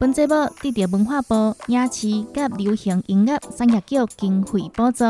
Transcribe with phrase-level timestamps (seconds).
[0.00, 2.26] 本节目得到文化部影视及
[2.56, 5.04] 流行音乐产业局经费补助，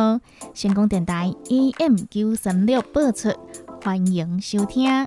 [0.52, 3.28] 成功电台 AM 九三六播出，
[3.84, 5.06] 欢迎收听。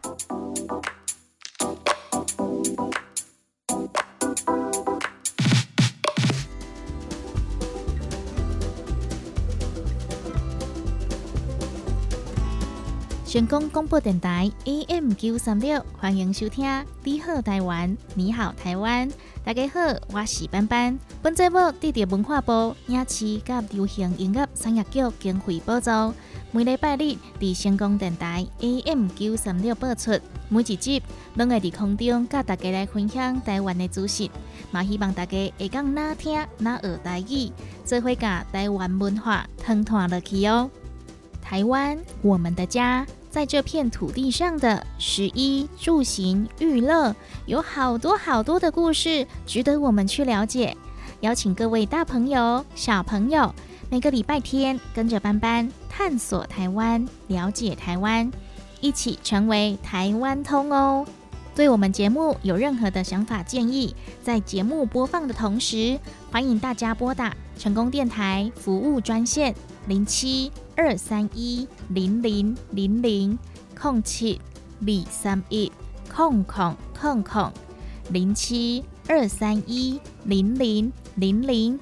[13.33, 16.63] 成功广播电台 AM 九三六，欢迎收听
[17.03, 19.09] 《你好台湾》，你好台湾。
[19.43, 19.79] 大家好，
[20.11, 20.99] 我是班班。
[21.19, 25.89] 本节目得到文化部影视及流行音乐产业局经费补助，
[26.51, 30.11] 每礼拜日伫成功电台 AM 九三六播出。
[30.47, 31.01] 每一集
[31.33, 34.29] 拢会伫空中甲大家来分享台湾的资讯，
[34.69, 37.51] 嘛希望大家会讲哪听哪学台语，
[37.83, 40.69] 做伙甲台湾文化通传落去哦。
[41.41, 43.03] 台湾，我们的家。
[43.33, 47.15] 在这片土地上的食衣住行娱乐，
[47.47, 50.77] 有好多好多的故事值得我们去了解。
[51.21, 53.51] 邀请各位大朋友、小朋友，
[53.89, 58.31] 每个礼拜天跟着班班探索台湾，了解台湾，
[58.81, 61.03] 一起成为台湾通哦。
[61.55, 65.99] 对我们节目有任何的想法建议，在节目播放的同时，
[66.31, 69.55] 欢迎大家拨打成功电台服务专线
[69.87, 70.51] 零七。
[70.75, 73.37] 二三一零零零零
[73.79, 74.39] 空七
[74.81, 75.71] 二三一
[76.13, 77.51] 空空空空
[78.09, 81.79] 零七二三一零零零零，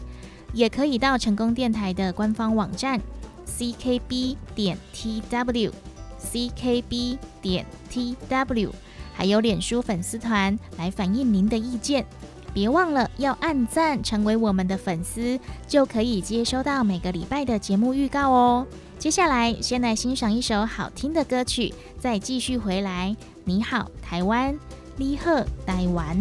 [0.54, 3.02] 也可以到成功电台的官方网站
[3.46, 5.72] ckb 点 tw
[6.20, 8.70] ckb 点 tw，
[9.14, 12.06] 还有脸书粉丝团来反映您的意见。
[12.54, 18.68] 别忘了要按赞，成为我们的粉丝，就可以接收到每个礼拜的节目预告哦。
[19.00, 23.16] 接下来，先来欣赏一首好听的歌曲，再继续回来。
[23.46, 24.58] 你好，台湾，
[24.98, 25.32] 你好，
[25.66, 26.20] 台湾。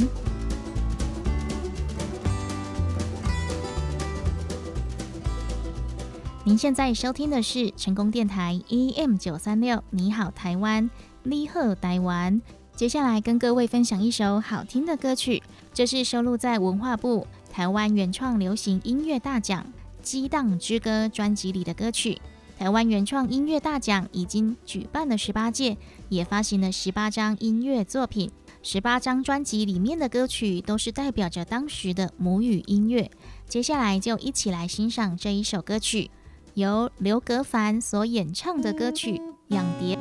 [6.44, 9.84] 您现在收听的是成功电台 AM 九三六。
[9.91, 10.88] 你好，台湾，
[11.24, 12.41] 你好，台湾。
[12.74, 15.42] 接下来跟各位分享一首好听的歌曲，
[15.72, 19.64] 这是收录在文化部台湾原创流行音乐大奖
[20.03, 22.20] 《激荡之歌》专辑里的歌曲。
[22.58, 25.78] 台湾原创音乐大奖已经举办了十八届，
[26.10, 28.30] 也发行了十八张音乐作品，
[28.62, 33.10] 十八张专辑里面的歌曲都是代表着当时的母语音乐。
[33.48, 36.10] 接下来就一起来欣赏这一首歌曲，
[36.53, 39.12] 由刘格凡所演唱的歌曲
[39.48, 39.97] 《养蝶》。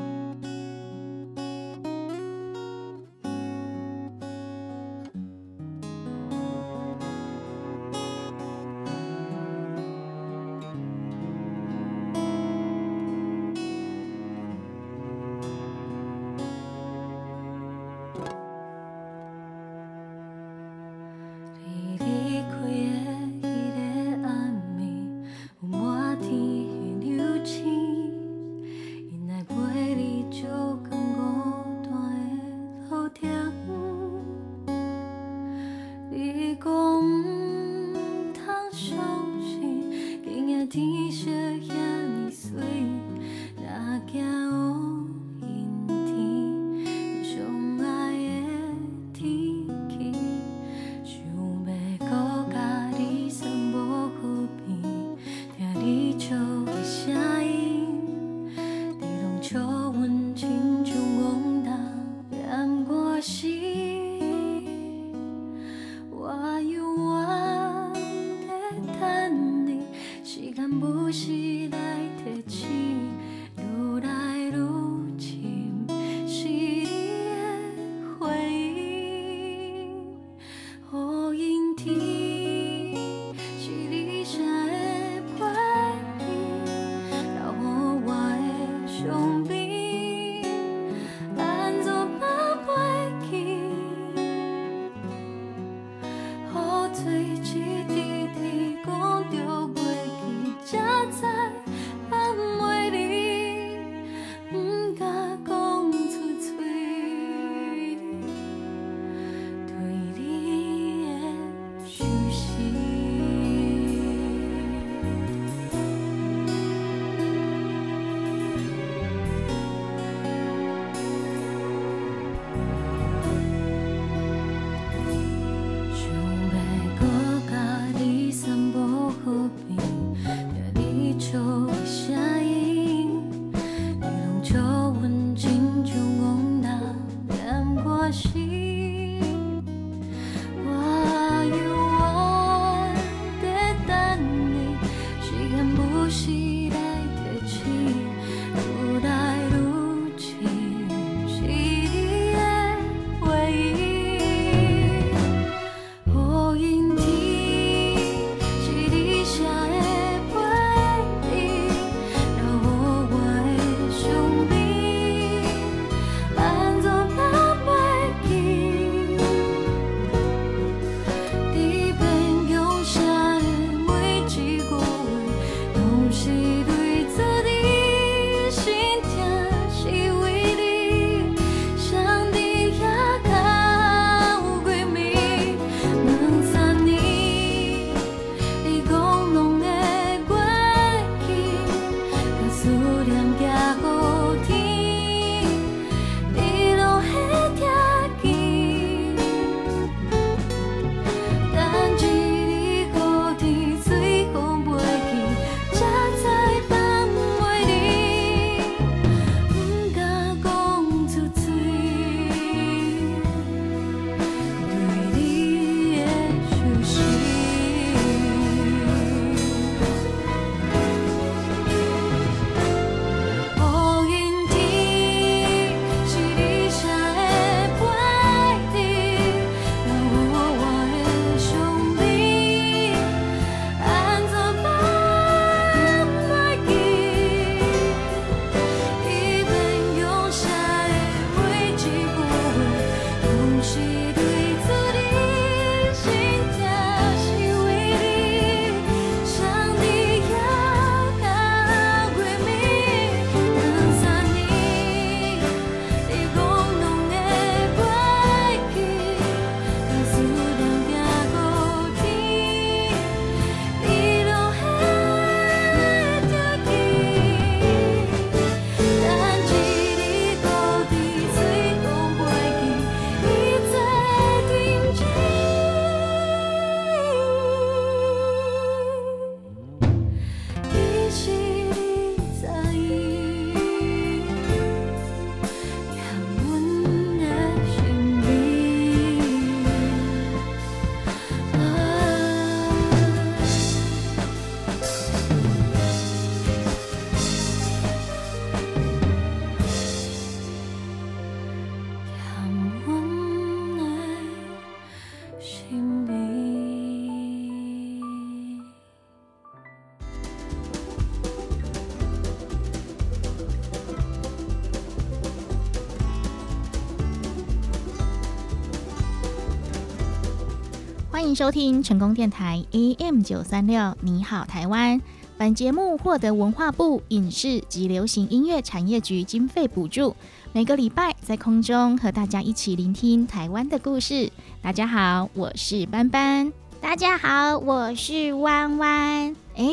[321.29, 325.00] 迎收听成功电台 AM 九三六，你好台湾。
[325.38, 330.15] 本节目获得文化部影视及流行音乐产业局经费补助，
[330.53, 334.31] 每个礼拜在空中和大家一起聆听台湾的故事。
[334.63, 336.51] 大家好，我是班班。
[336.81, 339.36] 大家好，我是弯弯。
[339.55, 339.67] 哎，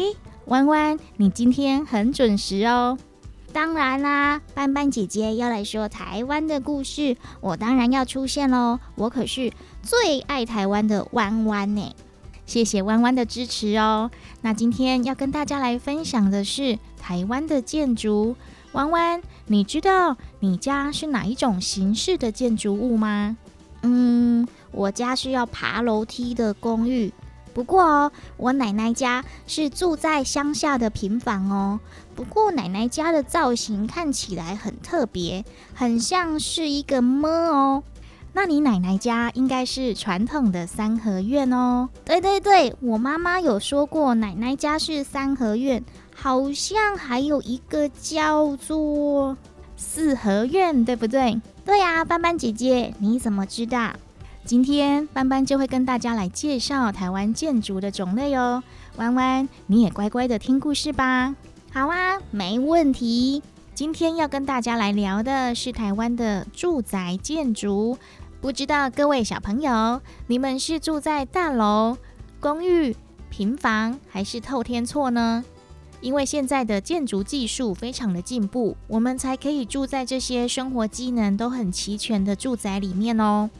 [0.48, 2.98] 弯弯，你今天很准时哦。
[3.52, 8.78] 当然啦，班班姐姐要来说台湾的故事，我当然要出现喽。
[8.96, 9.50] 我可是
[9.86, 11.94] 最爱台湾的弯弯呢。
[12.44, 14.10] 谢谢弯弯的支持哦。
[14.40, 18.34] 那今天要跟大家来分享的是台湾的建筑。
[18.72, 23.36] 弯弯，你知道你家是哪一种形式的建筑物吗？
[23.82, 27.12] 嗯，我家是要爬楼梯的公寓。
[27.54, 31.78] 不过哦，我奶奶家是住在乡下的平房哦。
[32.16, 37.84] 不过奶奶家的造型看起来很特别，很像是一个么哦。
[38.36, 41.88] 那你奶奶家应该是传统的三合院哦。
[42.04, 45.82] 对对对，我妈妈有说过奶奶家是三合院，
[46.14, 49.34] 好像还有一个叫做
[49.74, 51.40] 四合院，对不对？
[51.64, 53.94] 对呀，斑斑姐姐，你怎么知道？
[54.44, 58.62] 今天班班就会跟大家来介绍台湾建筑的种类哦。
[58.96, 61.34] 弯弯，你也乖乖的听故事吧。
[61.72, 63.42] 好啊，没问题。
[63.74, 67.98] 今天要跟大家来聊的是台湾的住宅建筑。
[68.46, 71.98] 不知道各位小朋友，你们是住在大楼、
[72.38, 72.94] 公寓、
[73.28, 75.44] 平房，还是透天厝呢？
[76.00, 83.50] 因为现在的建筑技术非常的进步，我们才可以住在这些生活机能都很齐全的住宅里面哦。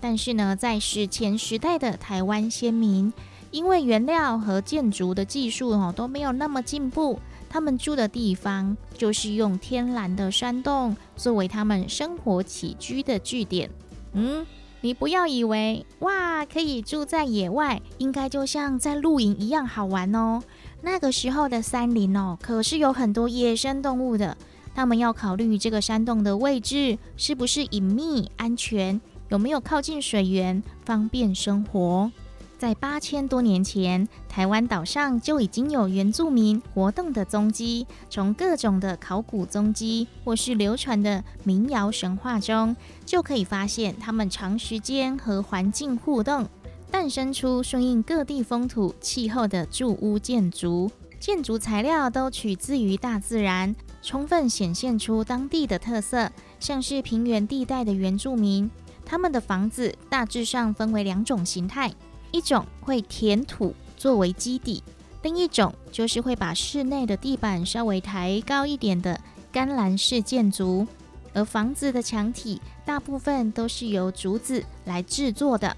[0.00, 3.12] 但是呢，在史前时代的台湾先民，
[3.50, 13.68] 因为原料和建筑的技术哦都没有那么进步，他们住的地方就是用天然的山洞作为他们生活起居的据点。
[14.16, 14.46] 嗯，
[14.80, 20.42] 你不要以为哇，可以住在野外，应该就像在露营一样好玩哦。
[20.80, 24.36] 那个时候的山林哦，可是有很多野生动物的。
[24.74, 32.10] 他们要考虑这个山洞的位置是不是隐秘、安全，有没有靠近水源，方便生活。
[32.58, 37.86] 在八千多年前，台湾岛上就已经有原住民活动的踪迹。
[38.08, 46.48] 从各种的考古踪迹或是流传的民谣神话中，就可以发现他们长时间和环境互动，
[46.90, 50.90] 诞生出顺应各地风土气候的住屋建筑。
[51.18, 53.74] 建筑材料都取自于大自然。
[54.02, 58.70] 充分显现出当地的特色，像是平原地带的原住民，
[59.04, 61.92] 他们的房子大致上分为两种形态：
[62.32, 64.82] 一种会填土作为基底，
[65.22, 69.18] 另一种就是会把室内的地板稍微抬高一点的
[69.50, 70.86] 干栏式建筑。
[71.32, 75.76] 而房子的墙体大部分都是由竹子来制作的，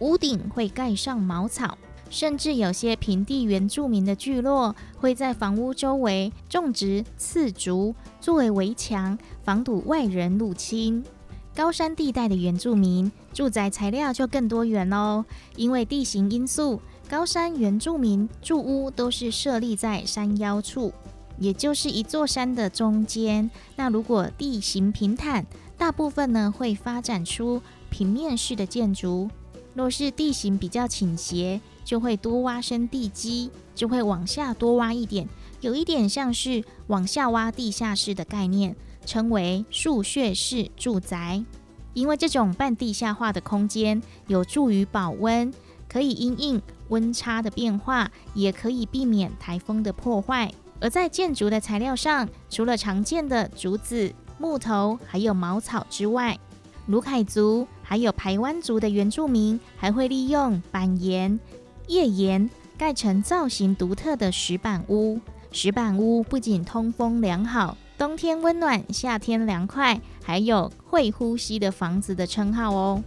[0.00, 1.78] 屋顶会盖上茅草。
[2.08, 11.04] 甚至有些平地原住民的聚落会在房屋周围种植刺竹作为围墙，防堵外人入侵。
[11.52, 15.22] 高山地带的原住民住宅材料就更多元哦，
[15.56, 20.90] 因为地形因素，高山原住民住屋都是设立在山腰处，
[21.38, 23.50] 也就是一座山的中间。
[23.76, 25.44] 那如果地形平坦，
[25.76, 29.28] 大部分呢会发展出平面式的建筑；
[29.74, 35.28] 若是地形比较倾斜，就会多挖深地基，就会往下多挖一点，
[35.60, 38.74] 有一点像是往下挖地下室的概念，
[39.04, 41.44] 称为树穴式住宅。
[41.96, 45.50] 因为这种半地下化的空间有助于保温，
[45.88, 50.52] 可以因应温差的变化，也可以避免台风的破坏。
[50.78, 56.38] 而在建筑的材料上，除了常见的竹子、木头，还有茅草之外，
[56.88, 61.40] 卢凯族还有排湾族的原住民还会利用板岩。
[61.86, 65.18] 页岩盖成造型独特的石板屋，
[65.50, 73.02] 石板屋不仅通风良好，冬天温暖，夏天凉快，还有会呼吸的房子的称号哦。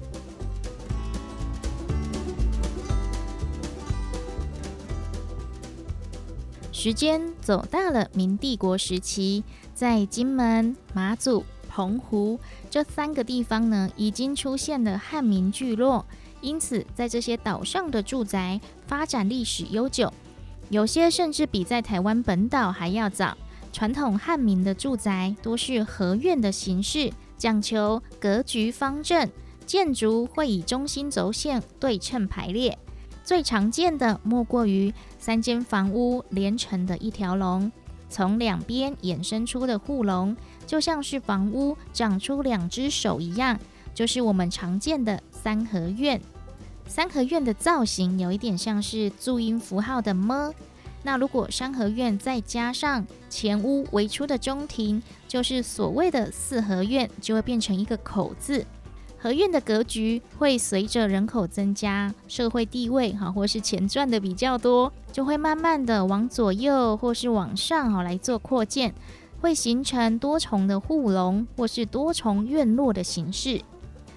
[6.72, 9.44] 时间走到了明帝国时期，
[9.76, 12.40] 在金门、马祖、澎湖
[12.72, 16.04] 这三个地方呢，已经出现了汉民聚落。
[16.42, 20.12] 因此，在这些岛上的住宅发展历史悠久，
[20.70, 23.38] 有些甚至比在台湾本岛还要早。
[23.72, 29.30] 传统汉民的住宅多是合院的形式，讲求格局方正，
[29.66, 32.78] 建筑会以中心轴线对称排列。
[33.24, 37.72] 最常见的莫过于三间房屋连成的一条龙，
[38.10, 40.36] 从两边衍生出的护龙，
[40.66, 43.60] 就像是房屋长出两只手一样。
[43.94, 46.20] 就是我们常见的三合院，
[46.88, 50.54] 三合院的造型有一点像是注音符号的么。
[51.02, 58.66] 那如果三合院再加上前屋围出的中庭，就是所谓的四合院，就会变成一个口字。
[59.22, 68.94] 合院的格局会随着人口增加、社会地位哈，或是钱赚的比较多，就会慢慢的往左右或是往上哈来做扩建，
[69.42, 73.62] 会形成多重的护龙或是多重院落的形式。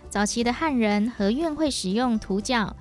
[0.09, 2.77] 早期的汉人合院会使用土角、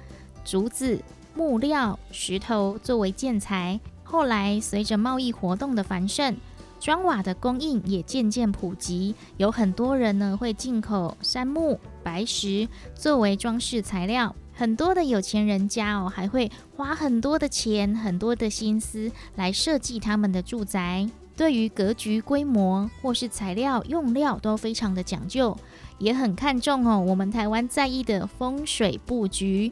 [0.45, 1.01] 竹子、
[1.33, 3.79] 木料、石头作为建材。
[4.11, 6.35] 后来随着贸易活动的繁盛，
[6.81, 14.35] 砖瓦的供应也渐渐普及，有很多人呢会进口杉木、白石作为装饰材料。
[14.53, 25.57] 很多的有钱人家哦，还会花很多的钱、很多的心思来设计他们的住宅，对于格局、规模或是材料用料都非常的讲究。
[25.99, 29.71] 也很看重哦，我们台湾在意的风水布局，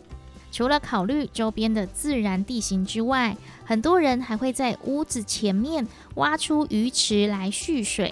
[0.50, 3.36] 除了考虑周边的自然地形之外，
[3.70, 8.12] 很多人还会在屋子前面挖出鱼池来蓄水，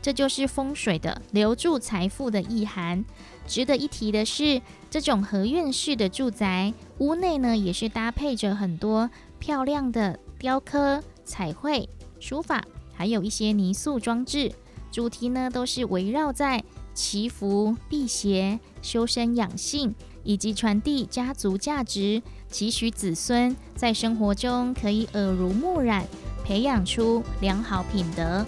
[0.00, 3.04] 这就是风水的留住财富的意涵。
[3.46, 11.86] 值得一提的是，这种合院式的住宅屋内呢，也是搭配着很多漂亮的雕刻、彩绘、
[12.18, 14.50] 书法，还有一些泥塑装置，
[14.90, 16.64] 主题呢都是围绕在。
[16.94, 19.92] 祈福、辟邪、修身养性，
[20.22, 22.22] 以及传递家族价值，
[22.54, 26.06] 期许子孙在生活中可以耳濡目染，
[26.44, 28.46] 培养出良好品德。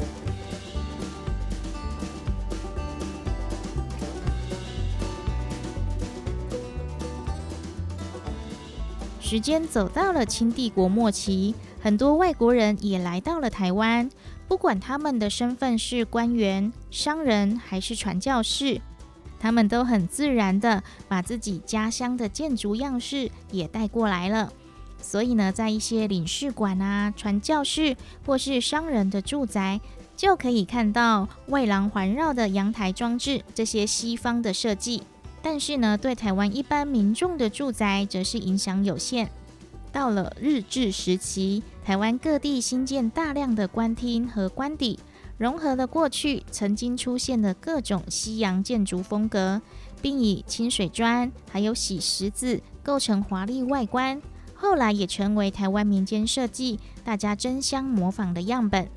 [9.21, 14.09] 时间走到了清帝国末期，很多外国人也来到了台湾，
[14.47, 18.81] 不管他们的身份是官员、商人还是传教士，
[19.47, 24.53] 他们都很自然的把自己家乡的建筑样式也带过来了。
[25.00, 29.81] 所以呢，在一些领事馆啊、传教士或是商人的住宅，
[30.17, 35.05] 就可以看到外廊环绕的阳台装置这些西方的设计。
[35.41, 39.31] 但是呢，对台湾一般民众的住宅则是影响有限。
[39.93, 44.99] 到了日治时期，台湾各地新建大量的官厅和官邸，
[45.38, 49.61] 融合了过去曾经出现的各种西洋建筑风格，
[50.00, 54.21] 并以清水砖还有洗石子构成华丽外观。
[54.55, 58.88] 后来也成为台湾民间设计大家争相模仿的样本。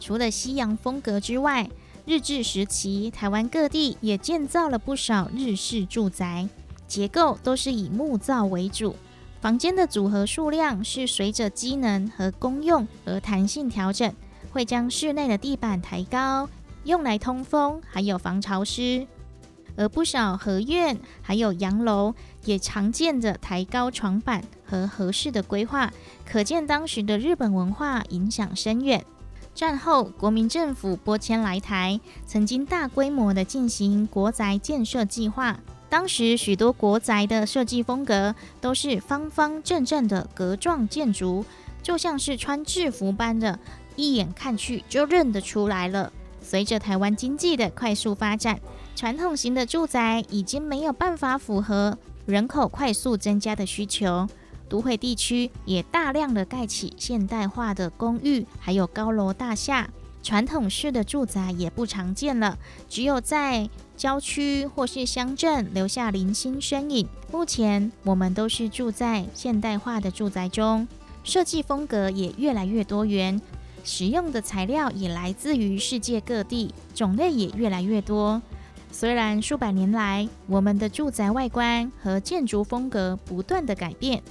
[0.00, 1.68] 除了西洋风格之外，
[2.06, 6.48] 日治时期台湾各地也建造了不少日式住宅，
[6.88, 8.96] 结构都是以木造为主，
[9.40, 14.10] 房间的组合数量是随着机能和功用而弹性调整，
[14.54, 16.48] 会将室内的地板抬高，
[16.84, 19.04] 用来通风，还有防潮湿。
[19.76, 25.92] 而不少合院还有洋楼也常见着抬高床板和合适的规划，
[26.24, 29.04] 可见当时的日本文化影响深远。
[29.56, 35.58] 战后国民政府拨迁来台，曾经大规模的进行国宅建设计划。
[35.88, 41.44] 当时许多国宅的设计风格都是方方正正的格状建筑，
[41.82, 43.58] 就像是穿制服般的，
[43.96, 46.12] 一眼看去就认得出来了。
[46.40, 48.60] 随着台湾经济的快速发展。
[48.96, 54.28] 传统型的住宅已经没有办法符合人口快速增加的需求，
[54.68, 59.90] 都会地区也大量的盖起现代化的公寓，还有高楼大厦，
[60.22, 62.56] 传统式的住宅也不常见了，
[62.88, 67.08] 只有在郊区或是乡镇留下零星身影。
[67.32, 70.86] 目前我们都是住在现代化的住宅中，
[71.24, 73.42] 设计风格也越来越多元，
[73.84, 78.42] 使用的材料也来自于世界各地，种类也越来越多。
[78.90, 84.22] 虽然数百年来，我们的住宅外观和建筑风格不断的改变，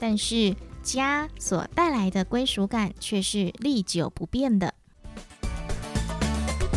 [0.00, 4.72] 但是家所带来的归属感却是历久不变的。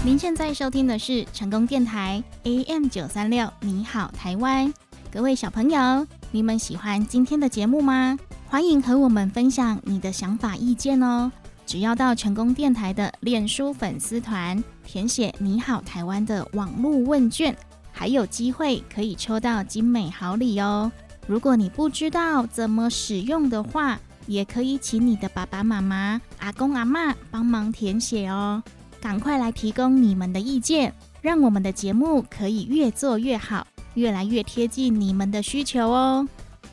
[0.04, 4.74] 您现在收听的是成功电台 AM 九三六，你好台湾，
[5.12, 8.18] 各位小朋友，你们喜欢今天的节目吗？
[8.48, 11.32] 欢迎和我们分享你的想法意见哦。
[11.68, 17.54] 只要到成功电台的脸书粉丝团填写“你好台湾”的网络问卷，
[17.92, 20.90] 还有机会可以抽到精美好礼哦。
[21.28, 28.64] 如果你不知道怎么使用的话，也可以请你的爸爸妈妈、阿公阿妈帮忙填写哦。
[29.02, 36.26] 赶快来提供你们的意见，让我们的节目可以越做越好，越来越贴近你们的需求哦。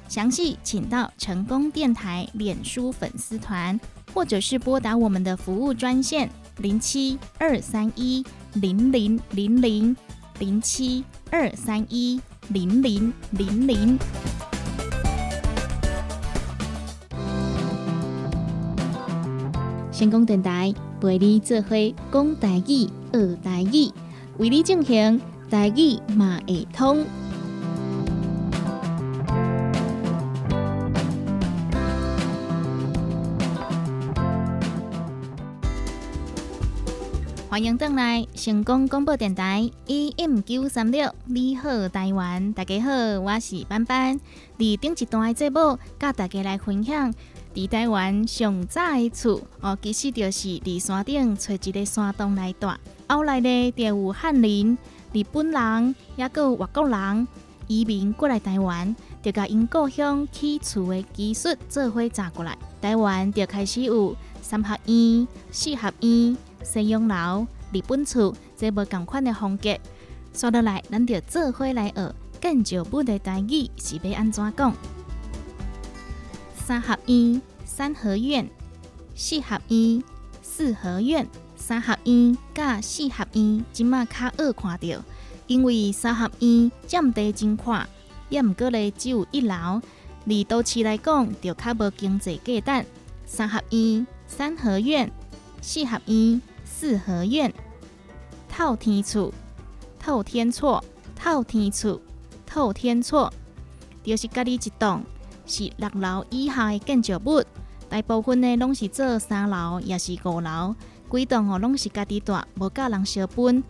[0.06, 3.78] 详细请到成功电台脸书粉丝团。
[4.14, 8.24] 或者是拨打我们的服务专线零七二三一
[8.54, 9.96] 零零零零
[10.38, 13.98] 零七二三一零零零零。
[19.90, 21.76] 先讲电台陪你做伙
[22.12, 23.90] 讲台语学台语，
[24.38, 27.04] 为你进行台语马会通。
[37.54, 42.90] 欢迎回来成功广播电台 AM 九三六，你好台湾，大家好，
[43.20, 44.18] 我是班班。
[44.58, 47.14] 伫顶一段的节目，甲大家来分享
[47.54, 52.66] 伫台湾上早的厝哦，其实就是伫山顶找一个山洞来住。
[53.08, 54.76] 后来呢，就有汉人、
[55.12, 57.28] 日本人，也有外国人
[57.68, 66.36] 移民过来台湾，就甲因故乡起厝的技术做伙查过来，台湾就开始有三合院、四合院。
[66.64, 69.78] 西洋楼、日本厝，这无共款的风格。
[70.32, 74.74] 说到来，咱就做伙来学更久不的台语是要安怎讲？
[76.56, 78.46] 三合院、三合院；
[79.14, 80.02] 四合院、
[80.42, 81.28] 四合院。
[81.56, 85.02] 三合院甲四合院，即马较好看到，
[85.46, 87.88] 因为三合院占地真宽，
[88.28, 89.80] 也毋过咧只有一楼，
[90.26, 92.86] 离都市来讲就较无经济价值。
[93.24, 95.10] 三合院、三合院、
[95.62, 96.42] 四合院。
[96.76, 97.54] 四合院、
[98.48, 99.32] 透天厝、
[99.96, 100.82] 透天厝、
[101.14, 102.00] 透天厝、
[102.44, 103.32] 透天厝，
[104.02, 105.04] 就是家己一栋，
[105.46, 107.44] 是六楼以下的建筑物。
[107.88, 110.74] 大部分呢拢是做三楼，也是五楼，
[111.12, 113.62] 几栋哦拢是家己住，无甲人相分。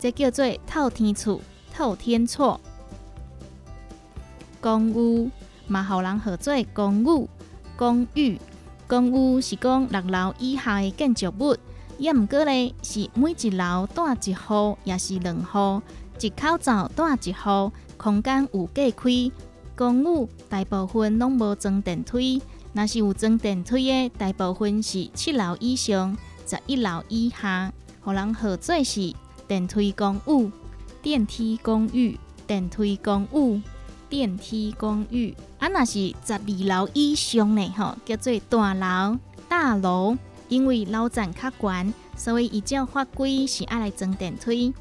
[0.00, 1.40] 这叫做透天厝、
[1.72, 2.60] 透天厝。
[4.60, 5.30] 公寓、
[5.68, 7.28] 嘛互人号做公寓。
[7.76, 8.40] 公寓，
[8.88, 11.56] 公寓是讲六楼以下的建筑物，
[11.98, 15.82] 也毋过咧是每一楼住一户，也是两户，
[16.20, 19.30] 一口罩住一户，空间有隔开。
[19.76, 22.40] 公寓大部分拢无装电梯，
[22.72, 29.12] 若是有装电梯的，大部分是七楼以上、十一楼以下，互人号做是
[29.48, 30.50] 电梯公寓。
[31.02, 33.60] 电梯公寓，电梯公寓，
[34.08, 35.34] 电梯公寓。
[35.58, 39.18] 啊，若是十二楼以上呢，吼，叫做大楼。
[39.48, 40.16] 大楼
[40.48, 44.74] 因为楼层较悬，所以依照法规是爱来装电梯。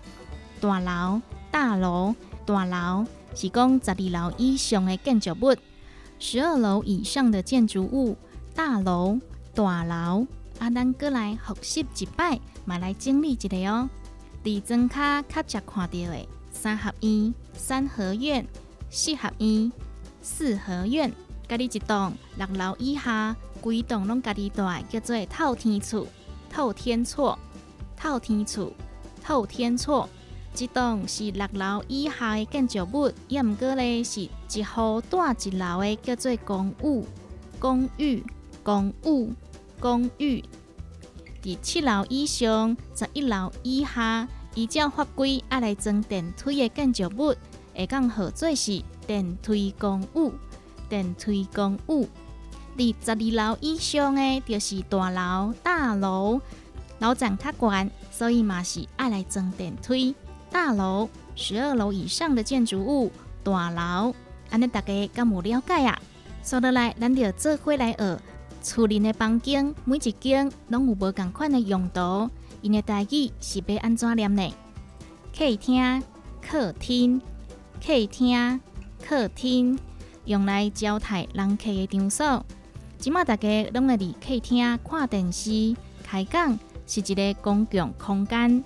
[0.60, 1.22] 大楼，
[1.52, 5.56] 大楼，大楼是讲十二楼以上的建筑物，
[6.20, 8.18] 十二楼以上的建筑物，
[8.54, 9.20] 大楼，
[9.54, 10.28] 大楼。
[10.60, 13.90] 啊，咱过来复习一摆，嘛来整理一下哦。
[14.44, 18.46] 伫庄卡较常看到的三合院、三合院、
[18.90, 19.72] 四合院、
[20.22, 21.12] 四合院，
[21.48, 26.06] 家己一栋六楼以下，规栋拢家己住，叫做透天厝、
[26.50, 27.40] 透天厝、
[27.96, 28.74] 透天厝、
[29.24, 30.10] 透天厝。
[30.56, 37.04] 一栋是六楼以下的建筑物，也毋过咧是一户住一楼的，叫做公寓、
[37.58, 38.24] 公寓、
[38.62, 39.34] 公寓、
[39.80, 40.44] 公寓。
[41.42, 47.34] 伫七楼以上、十一楼以下，依照法规爱来装电梯的建筑物，
[47.74, 50.32] 会讲号做是电梯公寓。
[50.88, 52.08] 电梯公寓。
[52.78, 56.42] 伫十二楼以上的，就是大楼、大楼。
[57.00, 60.16] 楼层较悬，所以嘛是爱来装电梯。
[60.50, 63.12] 大楼，十二楼以上的建筑物，
[63.44, 64.16] 大楼。
[64.50, 66.00] 安尼大家敢有了解啊？
[66.44, 68.20] 说落来，咱就做伙来学。
[68.62, 72.30] 厝里的房间，每一间拢有无共款的用途，
[72.62, 74.54] 因的代志是要安怎念呢？
[75.38, 76.02] 客厅、
[76.42, 77.22] 客厅、
[77.86, 78.62] 客厅、
[79.06, 79.78] 客厅，
[80.26, 82.46] 用来招待人客的场所。
[83.04, 88.64] 即马大家拢会伫客厅看电视、开讲，是一个公共空间。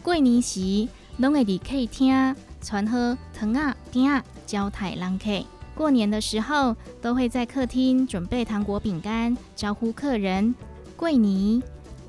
[0.00, 5.44] 过年时，拢会伫客厅传喝糖啊、饼啊，招待人客。
[5.74, 10.54] 过年的时候，都会在客厅准备糖果、饼干，招呼客人。
[10.96, 11.60] 过年，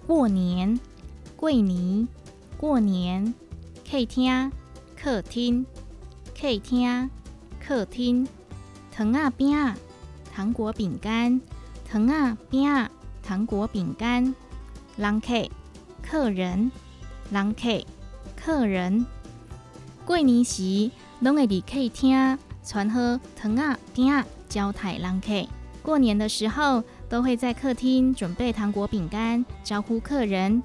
[0.05, 0.79] 过年，
[1.35, 2.07] 过年，
[2.57, 3.33] 过年。
[3.89, 4.51] 客厅，
[4.95, 5.65] 客厅，
[6.39, 7.09] 客厅，
[7.59, 8.27] 客厅。
[8.91, 9.75] 糖啊饼啊，
[10.31, 11.41] 糖果、饼干，
[11.91, 12.89] 糖啊饼啊，
[13.21, 14.33] 糖果、饼干。
[14.95, 15.49] 人客，
[16.01, 16.71] 客人，
[17.29, 17.85] 人客，
[18.33, 19.05] 客人。
[20.05, 22.39] 过年时，拢会伫客厅。
[22.63, 25.45] 传喝糖啊饼啊，招待人客。
[25.83, 30.63] 过年的时候，都会在客厅准备糖果饼干，招呼客人。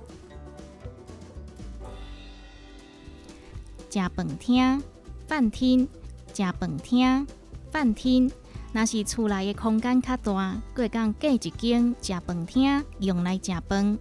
[3.90, 4.80] 食饭厅、
[5.26, 5.88] 饭厅、
[6.32, 7.26] 食饭厅、
[7.72, 8.30] 饭厅，
[8.72, 13.98] 那是厝内的空间较大，过讲隔一间食饭厅，用来食饭。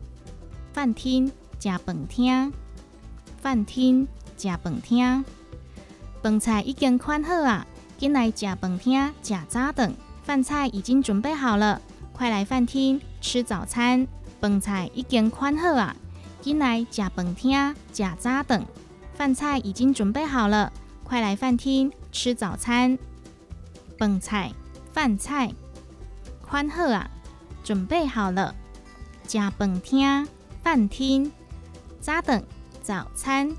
[0.73, 2.53] 饭厅、食饭厅、
[3.41, 5.23] 饭厅、食饭厅，
[6.21, 7.65] 饭菜已经款好啊。
[7.97, 14.07] 进来食饭厅食早顿，饭菜已经准备好了，快来饭厅吃早餐。
[14.41, 15.95] 饭菜已经款好啊！
[16.41, 18.63] 进来食饭厅食早顿，
[19.15, 20.71] 饭菜已经准备好了，
[21.03, 22.99] 快来饭厅吃早餐。
[23.97, 24.51] 饭菜
[24.93, 25.51] 饭菜
[26.41, 27.09] 宽好啊！
[27.63, 28.53] 准备好了，
[29.27, 30.27] 食饭厅
[30.61, 31.31] 饭厅
[31.99, 32.43] 早顿
[32.83, 33.51] 早餐。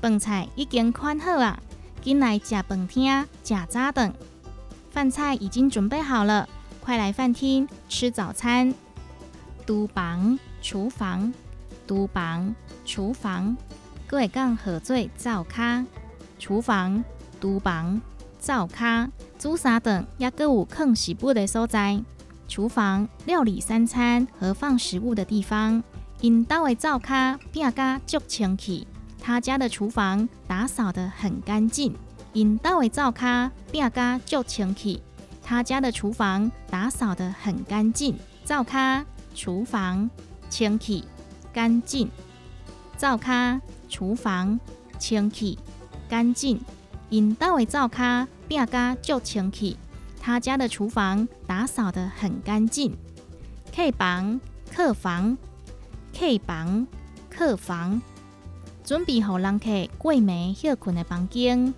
[0.00, 1.60] 饭菜已经宽好啊！
[2.00, 4.12] 进来食饭厅食早顿，
[4.90, 6.48] 饭菜已经准备好了，
[6.80, 8.74] 快来饭厅吃早餐。
[9.66, 11.32] 厨房厨房
[11.86, 13.56] 厨房厨房，
[14.06, 15.84] 各位讲合作灶卡。
[16.38, 17.04] 厨房
[17.40, 18.00] 厨房
[18.40, 19.08] 灶卡，
[19.42, 22.00] 煮三顿也各有放食物的所在。
[22.46, 25.82] 厨房料理三餐和放食物的地方。
[26.20, 28.86] 因到的灶卡变加足清气。
[29.20, 31.92] 他家的厨房打扫得很干净，
[32.32, 35.02] 因到的灶卡变加足清气。
[35.42, 40.08] 他家的厨房打扫得很干净，灶卡厨房
[40.48, 41.04] 清气
[41.52, 42.08] 干净，
[42.96, 44.60] 灶卡厨房
[45.00, 45.58] 清气
[46.08, 46.60] 干净。
[47.10, 49.76] 因到的灶卡变加足清气。
[50.20, 52.96] 他家的厨房打扫得很干净。
[53.74, 54.40] 客房
[54.72, 55.36] 客房
[56.12, 56.86] 客房
[57.28, 58.00] 客房。
[58.84, 61.72] 准备好人客过暝休困的房间，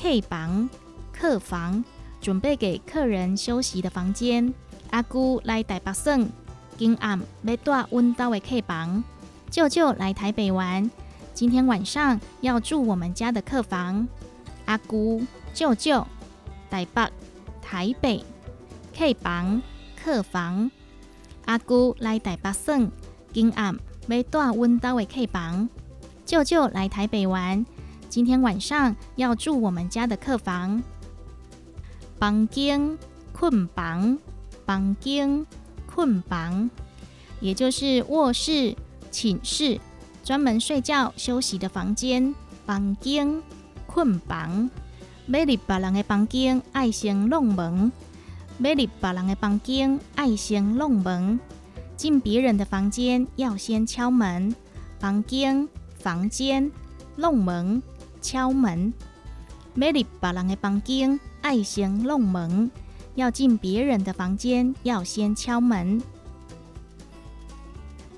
[0.00, 0.70] 客房、
[1.12, 1.84] 客房，
[2.20, 4.54] 准备给客人休息的房间。
[4.90, 6.30] 阿姑来台北省，
[6.78, 9.02] 今暗要住温岛的客房。
[9.50, 10.88] 舅舅来台北玩，
[11.34, 14.06] 今天晚上要住我们家的客房。
[14.66, 15.20] 阿姑、
[15.52, 16.06] 舅舅，
[16.70, 17.10] 台北、
[17.60, 18.24] 台北，
[18.96, 19.62] 客房
[19.96, 20.70] 客房。
[21.46, 22.90] 阿姑来台北耍，
[23.32, 25.68] 今暗要住阮兜的客房。
[26.26, 27.64] 舅舅来台北玩，
[28.08, 30.82] 今天晚上要住我们家的客房。
[32.18, 32.98] 房间
[33.32, 34.18] 困房，
[34.66, 35.46] 房间
[35.86, 36.68] 困房，
[37.40, 38.76] 也就是卧室、
[39.10, 39.80] 寝室，
[40.22, 42.34] 专门睡觉休息的房间。
[42.66, 43.42] 房间
[43.86, 44.68] 困房，
[45.28, 47.90] 要入别人的房间，爱先弄门；
[48.58, 51.38] 要入别人的房间，爱先弄门。
[51.96, 54.54] 进别人的房间要先敲门。
[54.98, 55.68] 房间。
[55.98, 56.70] 房间
[57.16, 57.82] 弄门
[58.22, 58.94] 敲门，
[59.74, 62.70] 要入别人的房间爱先弄门，
[63.16, 66.00] 要进别人的房间要先敲门。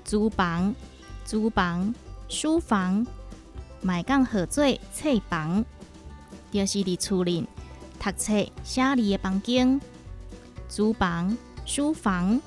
[0.05, 0.75] 租房、
[1.25, 1.93] 租房、
[2.29, 3.05] 书房，
[3.81, 5.65] 买讲合作册房，
[6.51, 7.47] 就是伫厝里
[7.99, 8.33] 读册
[8.63, 9.79] 写字的房间。
[10.69, 12.39] 厨房、书房，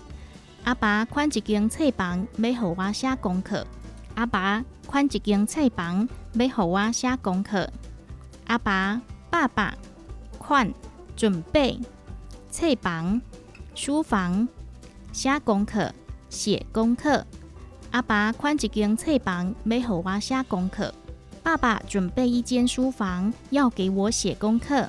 [0.64, 3.66] 阿爸款一间册房，要互我写功课。
[4.14, 4.64] 阿爸。
[4.86, 7.68] 款一间册房，要互我写功课。
[8.46, 9.74] 阿爸、爸爸
[10.38, 10.72] 款
[11.16, 11.80] 准备
[12.48, 13.20] 册房、
[13.74, 14.46] 书房
[15.10, 15.92] 写功课、
[16.28, 17.26] 写功课。
[17.90, 20.94] 阿爸款一间册房，要互我写功课。
[21.44, 24.88] 爸爸准备一间书房，要给我写功课。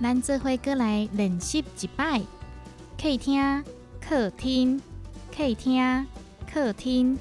[0.00, 2.22] 咱这回过来练习一摆。
[2.96, 3.64] 客厅、
[4.00, 4.80] 客厅、
[5.36, 6.06] 客厅、
[6.50, 7.18] 客厅。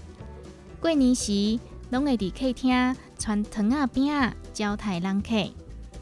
[0.80, 5.50] 过年时，拢会伫客厅传糖啊饼啊招待人客。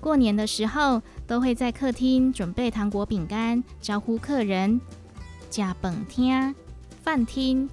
[0.02, 4.82] 过年的时候，都会在客厅准备糖果饼干招呼客人。
[5.50, 6.54] 食饭厅、
[7.02, 7.70] 饭厅、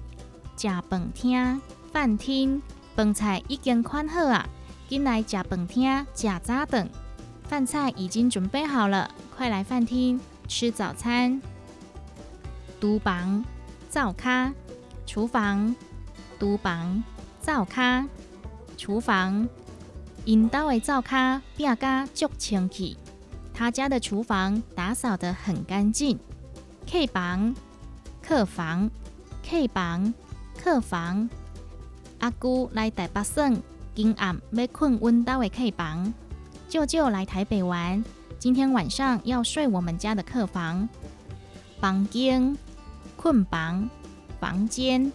[0.55, 2.61] 食饭厅、饭厅，
[2.95, 4.47] 饭菜已经款好啊，
[4.87, 6.89] 进来食饭厅食早顿。
[7.43, 11.41] 饭菜已经准备好了，快来饭厅吃早餐。
[12.79, 13.43] 厨房、
[13.89, 14.53] 灶咖、
[15.05, 15.75] 厨房。
[16.39, 17.01] 厨房、
[17.39, 18.05] 灶卡、
[18.77, 19.47] 厨房，
[20.25, 22.97] 因兜的灶卡变甲足清气。
[23.53, 26.19] 他家的厨房打扫得很干净。
[26.85, 27.55] 客房、
[28.21, 28.91] 客房、
[29.41, 30.13] 客房、
[30.61, 31.29] 客房。
[32.23, 33.53] 阿姑来台北耍，
[33.93, 36.13] 今暗要困阮兜的客房。
[36.69, 38.01] 舅舅来台北玩，
[38.39, 40.87] 今天晚上要睡我们家的客房。
[41.81, 42.57] 房间、
[43.17, 43.89] 困房、
[44.39, 45.11] 房间。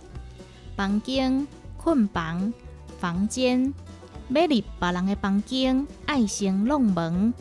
[0.76, 2.52] 房间、困房、
[2.98, 3.72] 房间，
[4.28, 7.32] 要入别人的房间，爱先弄门；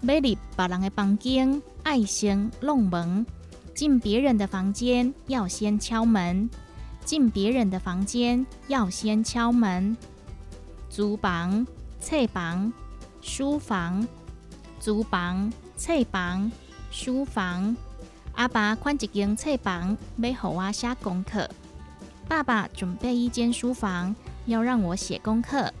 [0.00, 3.24] 要入别人的房间，爱先弄门。
[3.72, 6.50] 进别人的房间要先敲门，
[7.04, 9.96] 进别人的房间要先敲门。
[10.90, 11.66] 厨房、
[12.00, 12.72] 册房、
[13.20, 14.06] 书房、
[14.80, 16.50] 厨房、册房、
[16.90, 17.76] 书房。
[18.34, 21.48] 阿爸款一间册房，要互我写功课。
[22.28, 24.14] 爸爸准备一间书房，
[24.46, 25.72] 要让我写功课。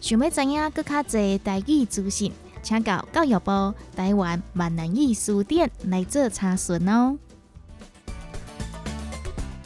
[0.00, 7.18] 想要知影更较侪台语资讯，请到教育部台湾闽南语书店来做查询哦。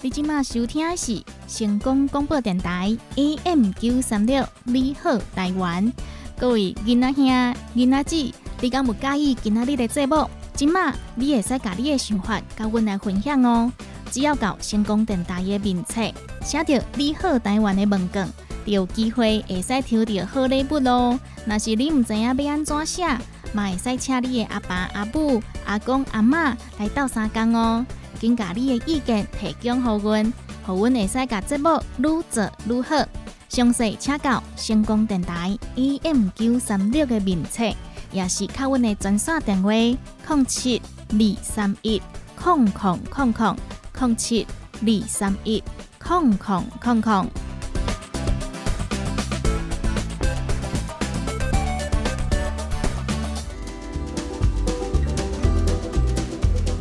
[0.03, 5.91] 你即麦收听的是成功广播电台 AM 九三六，你好台湾，
[6.39, 7.27] 各位囡仔兄、
[7.75, 10.29] 囡仔姊，你敢有介意今仔日的节目？
[10.55, 13.73] 即麦你会使甲你的想法，甲阮来分享哦。
[14.11, 16.01] 只要到成功电台的名册，
[16.43, 18.23] 写着“你好台湾”的文稿，
[18.67, 21.19] 就有机会会使抽到好礼物咯。
[21.47, 23.07] 若是你毋知影要安怎写，
[23.53, 27.85] 嘛会使请你的阿爸、阿母、阿公、阿嬷来斗三工哦，
[28.17, 30.33] 请甲你的意见提供给阮，
[30.65, 33.07] 互阮会使甲节目愈做愈好。
[33.49, 37.65] 详细请到成功电台 AM 九三六的面册，
[38.11, 42.03] 也是靠阮的专线电话：零七二三一
[42.45, 43.57] 零零零零
[44.01, 44.47] 零七
[44.81, 45.63] 二三一
[46.05, 46.39] 零零
[46.83, 47.56] 零零。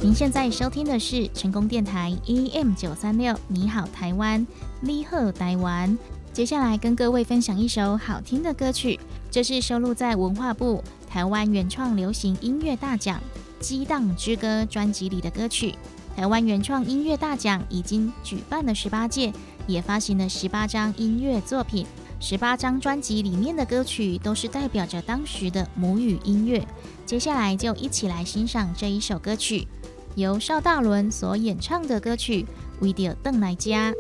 [0.06, 4.46] 您现在收听的是成功电台 AM 九三六，你好台湾，
[4.80, 5.98] 你好台湾。
[6.32, 9.00] 接下来跟各位分享一首好听的歌曲，
[9.32, 13.20] 这是收录在文化部台湾原创流行音乐大奖
[13.60, 15.74] 《激荡之歌》专辑里的歌曲。
[16.15, 19.34] 台湾原创音乐大奖已经举办了十八届，
[19.65, 21.84] 也发行了十八张音乐作品，
[22.20, 26.63] 十八张专辑里面的歌曲都是代表着当时的母语音乐。
[27.08, 29.68] 接下来就一起来欣赏这一首歌曲，
[30.15, 32.43] 由邵大伦所演唱的歌曲
[32.80, 33.91] 《为着邓来家》。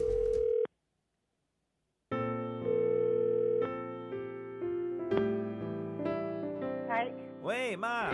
[7.43, 7.89] 喂，妈。
[7.89, 8.11] 啊。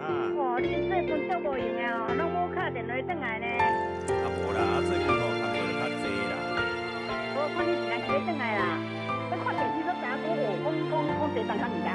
[0.00, 0.32] 啊。
[0.38, 1.12] 哇，你这份足
[1.46, 3.46] 无用的哦，那我电话转来呢。
[4.08, 6.34] 啊，无啦，啊，最近我工作较济啦。
[7.36, 8.80] 我看你是赶紧转来啦，
[9.28, 11.91] 我看电视都打过我，公公我坐上趟去。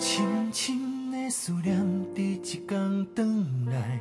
[0.00, 1.78] 深深的思念，
[2.14, 4.00] 伫一天转来，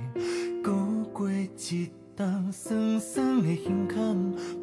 [0.64, 0.74] 过
[1.12, 4.02] 过一冬酸酸的胸口，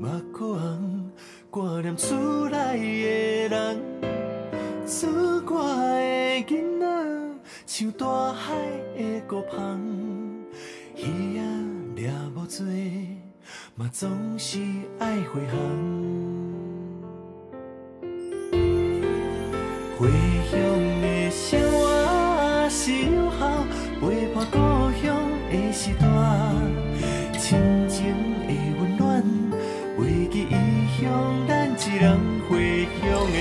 [0.01, 1.11] 目眶红，
[1.51, 3.79] 挂念厝内的人。
[4.87, 5.07] 出
[5.55, 6.87] 外的囡仔，
[7.66, 8.55] 像大海
[8.96, 9.79] 的孤帆，
[10.96, 11.42] 鱼仔
[11.96, 12.64] 掠无多，
[13.75, 14.59] 嘛总是
[14.99, 15.57] 爱回航。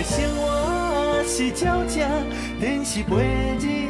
[0.08, 2.00] 生活是鸟食，
[2.60, 3.15] 电视陪
[3.60, 3.89] 日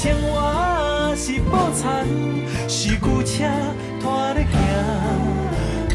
[0.00, 2.06] 生活是破产，
[2.68, 3.42] 是旧车
[4.00, 4.56] 拖咧行，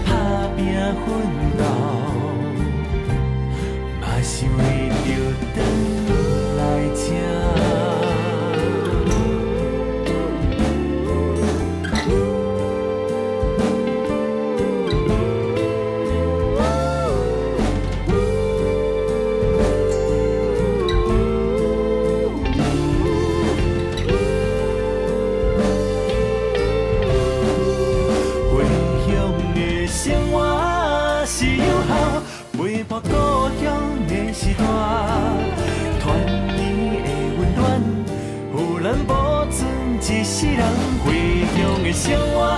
[0.05, 0.11] 打
[0.57, 0.65] 拼
[1.05, 1.07] 奋
[1.57, 1.63] 斗，
[4.01, 5.07] 嘛是为着
[5.55, 5.92] 长。
[41.93, 42.52] 向往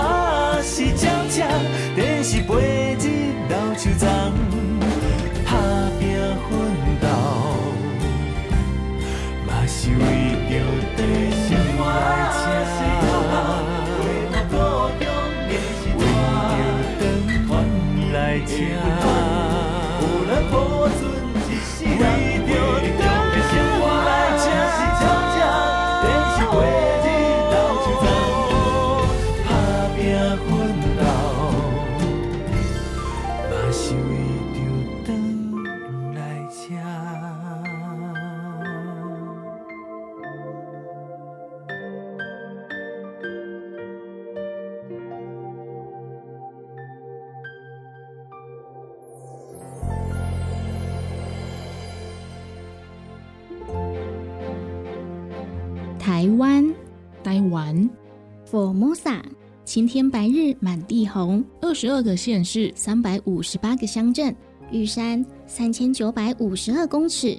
[59.76, 64.34] 晴天白日满地红，二十二个县市，三百五十八个乡镇，
[64.70, 67.38] 玉山三千九百五十二公尺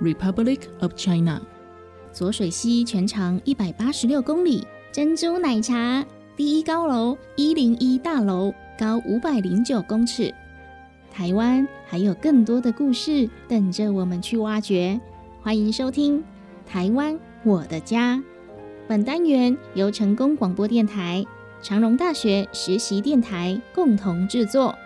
[0.00, 1.42] ，Republic of China，
[2.10, 6.02] 左水溪全长一百八十六公里，珍珠奶茶，
[6.34, 10.34] 第一高楼一零一大楼高五百零九公尺，
[11.12, 14.98] 台湾还有更多的故事等着我们去挖掘，
[15.42, 16.18] 欢迎收听
[16.66, 17.12] 《台湾》。
[17.44, 18.18] 我的家，
[18.88, 21.22] 本单元由成功广播电台、
[21.64, 24.76] 长荣大学实习电台共同制作，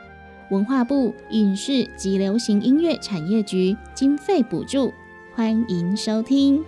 [0.48, 4.94] 文化部影视及流行音乐产业局经费补助，
[5.34, 6.64] 欢迎收听。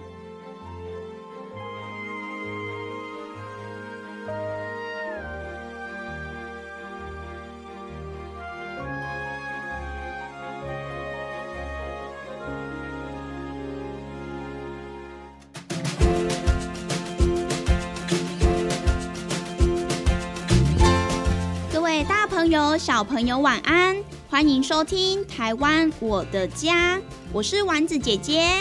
[23.00, 23.96] 小朋友晚安，
[24.28, 26.98] 欢迎收听《台湾我的家》，
[27.32, 28.60] 我是丸子姐姐。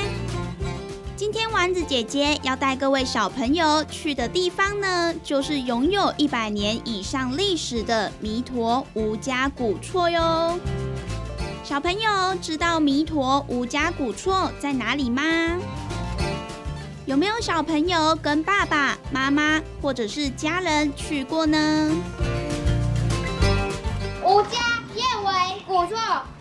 [1.18, 10.58] 今天丸子姐姐要带各位小朋友去的地方呢，就是拥有一百年以上历史的弥陀吴家古厝哟。
[11.62, 15.22] 小朋友知道弥陀吴家古厝在哪里吗？
[17.06, 21.92] 有没有小朋友跟爸爸妈妈或者是家人去过呢？
[24.30, 24.60] 吴家
[24.94, 25.98] 燕尾古厝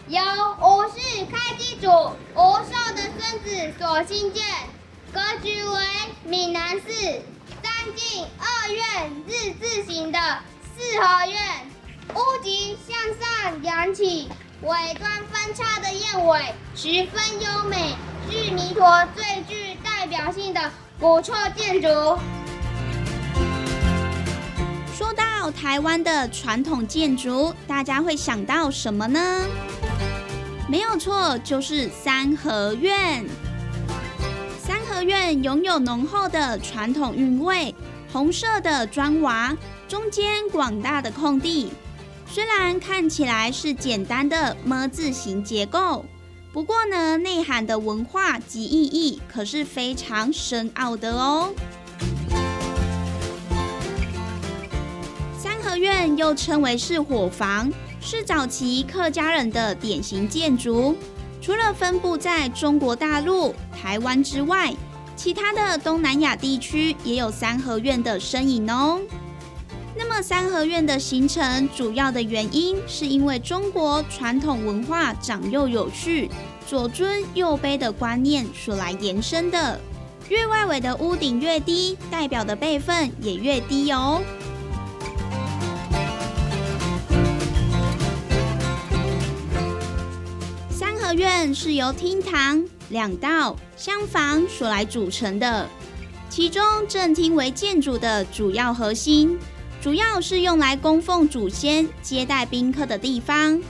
[0.08, 0.20] 由
[0.60, 1.88] 吴氏开基主
[2.34, 4.44] 吴寿的孙子所兴建，
[5.10, 5.80] 格局为
[6.22, 7.22] 闽南式
[7.62, 10.18] 三进二院日字形的
[10.76, 11.40] 四合院，
[12.14, 14.28] 屋脊向上扬起，
[14.60, 17.96] 尾端分叉的燕尾十分优美，
[18.30, 20.60] 是弥陀最具代表性的
[21.00, 21.88] 古厝建筑。
[24.94, 29.46] 说到到台湾的传统建筑，大家会想到什么呢？
[30.68, 33.24] 没有错，就是三合院。
[34.60, 37.72] 三合院拥有浓厚的传统韵味，
[38.12, 41.70] 红色的砖瓦，中间广大的空地。
[42.26, 46.04] 虽然看起来是简单的么字形结构，
[46.52, 51.54] 不过呢，内涵的文化及意义可是非常深奥的哦。
[55.78, 57.72] 院又称为是伙房。
[58.00, 60.94] 是早期客家人的典型建筑，
[61.40, 64.72] 除了分布在中国大陆、台湾之外，
[65.16, 69.00] 其他的东南亚地区也有三合院的身影哦。
[69.96, 76.30] 那么三合院的形成主要的原因，是因为中国传统文化长幼有序、
[76.68, 79.80] 左尊右卑的观念所来延伸的。
[80.28, 84.22] 越外围的屋顶越低，代表的辈分也越低哦。
[91.14, 95.68] 院是由厅堂、两道、厢房所来组成的，
[96.28, 99.38] 其中正厅为建筑的主要核心，
[99.80, 103.60] 主要是用来供奉祖先、接待宾客的地方。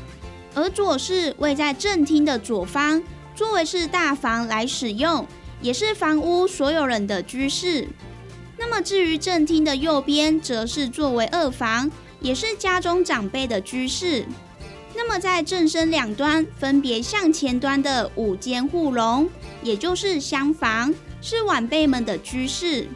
[0.55, 3.03] 而左室位在正厅的左方，
[3.35, 5.25] 作为是大房来使用，
[5.61, 7.87] 也是房屋所有人的居室。
[8.57, 11.89] 那么至于正厅的右边，则是作为二房，
[12.21, 14.27] 也是家中长辈的居室。
[15.01, 19.31] 那么，在正身两端分别向前端的五间护龙，
[19.63, 20.93] 也就是厢房，
[21.23, 22.89] 是晚辈们的居室。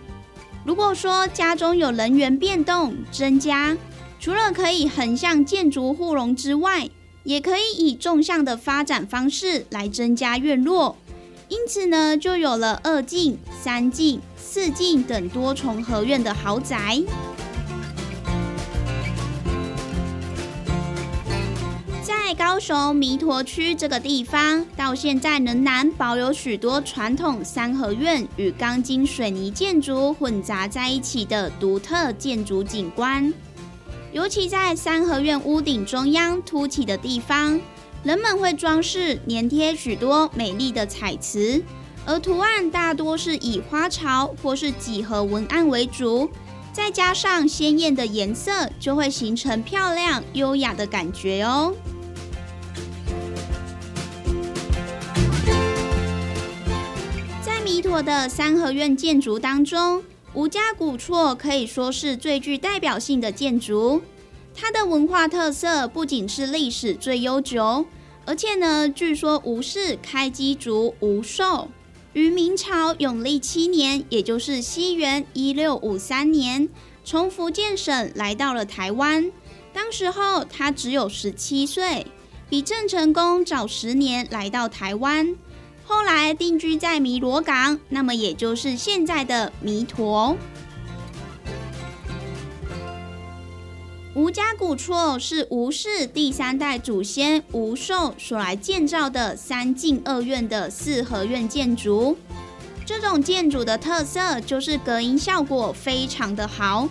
[0.67, 3.77] 如果说家中有人员变动增加，
[4.19, 6.91] 除了可以横向建筑护龙之外，
[7.23, 10.97] 也可以以纵向的发展方式来增加院落。
[11.49, 17.01] 因此呢，就有了二进、三进、四进等多重合院的豪宅。
[22.35, 33.33] 高雄弥陀区这个地方，到现在仍然保有许多传统三合院与钢筋水泥建筑混杂在一起的独特建筑景观。
[34.13, 37.61] 尤其在三合院屋顶中央凸起的地方，
[38.03, 41.63] 人们会装饰粘贴许多美丽的彩瓷，
[42.05, 46.29] 而图案大多是以花槽或是几何文案为主，
[46.73, 51.75] 再加上鲜艳的颜色，就会形成漂亮优雅的感觉哦。
[57.73, 60.05] 弥陀的三合院建筑当中，
[60.35, 64.03] 吴家古厝可以说是最具代表性的建筑。
[64.55, 67.87] 它的文化特色不仅是历史最悠久，
[68.27, 71.71] 而且呢，据说吴氏开基族吴寿
[72.13, 76.69] 于明朝永历七年，也就是西元一六五三年，
[77.03, 79.33] 从福建省来到了台湾。
[79.73, 82.07] 当时候他只有十七岁，
[82.51, 85.35] 比郑成功早十年来到台湾。
[85.95, 90.35] 后来定居在弥罗港，那么也就是现在的弥陀。
[94.15, 102.17] 吴家古厝是吴氏第三代祖先吴寿所来建造的三进二院的四合院建筑。
[102.87, 106.89] 这种建筑的特色就是隔音效果非常的好，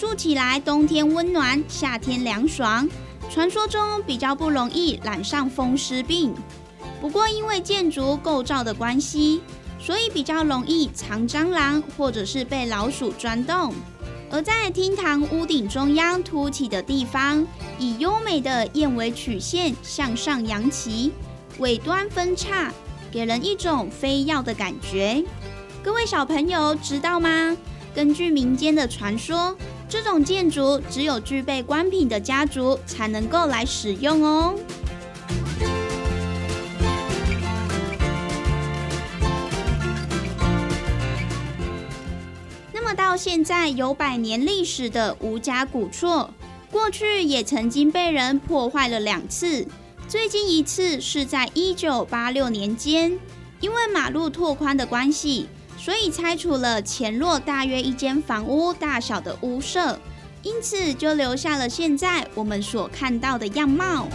[0.00, 2.88] 住起来冬天温暖，夏天凉爽。
[3.30, 6.34] 传说中比较不容易染上风湿病。
[7.00, 9.40] 不过，因为建筑构造的关系，
[9.78, 13.74] 所以比较容易藏蟑螂或者是被老鼠钻洞。
[14.30, 17.46] 而在厅堂屋顶中央凸起的地方，
[17.78, 21.12] 以优美的燕尾曲线向上扬起，
[21.58, 22.72] 尾端分叉，
[23.10, 25.22] 给人一种飞耀的感觉。
[25.82, 27.54] 各位小朋友知道吗？
[27.94, 29.54] 根据民间的传说，
[29.86, 34.54] 这种建筑只有具备官品的家族才能够来使用哦。
[43.12, 46.30] 到现在有百年历史的吴家古厝，
[46.70, 49.66] 过去也曾经被人破坏了两次。
[50.08, 53.18] 最近一次是在一九八六年间，
[53.60, 55.46] 因为马路拓宽的关系，
[55.76, 60.00] 所以拆除了前落大约一间房屋大小的屋舍，
[60.42, 64.08] 因此就留下了现在我们所看到的样貌。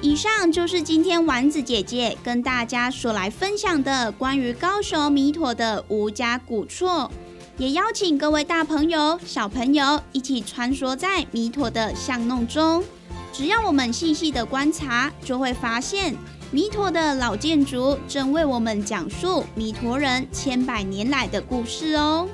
[0.00, 7.10] 以上就是今天丸子姐姐跟大家所来分享的关于高雄弥陀的吴家古厝，
[7.56, 12.84] 也邀请各位大朋友、小朋友一起穿梭在弥陀的巷弄中。
[13.32, 16.16] 只要我们细细的观察，就会发现。
[16.50, 22.26] 弥陀的老建筑正为我们讲述弥陀人千百年来的故事哦。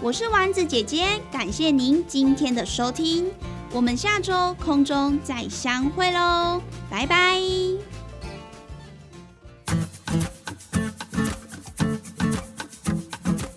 [0.00, 3.30] 我是丸子姐姐，感谢您今天的收听，
[3.72, 6.60] 我们下周空中再相会喽，
[6.90, 7.40] 拜拜。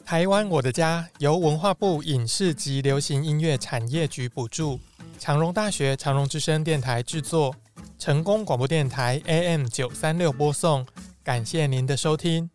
[0.05, 4.80] 台湾我的家由文化部影视及流行音乐产业局补助，
[5.18, 7.55] 长荣大学长荣之声电台制作。
[7.97, 10.86] 成功广播电台 AM 九三六播送，
[11.24, 12.49] 感谢您的收听。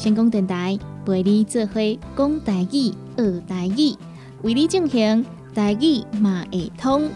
[0.00, 1.74] 成功电台陪你做伙
[2.16, 3.94] 讲台语、学台语，
[4.40, 5.22] 为你进行
[5.54, 7.10] 台语嘛会通。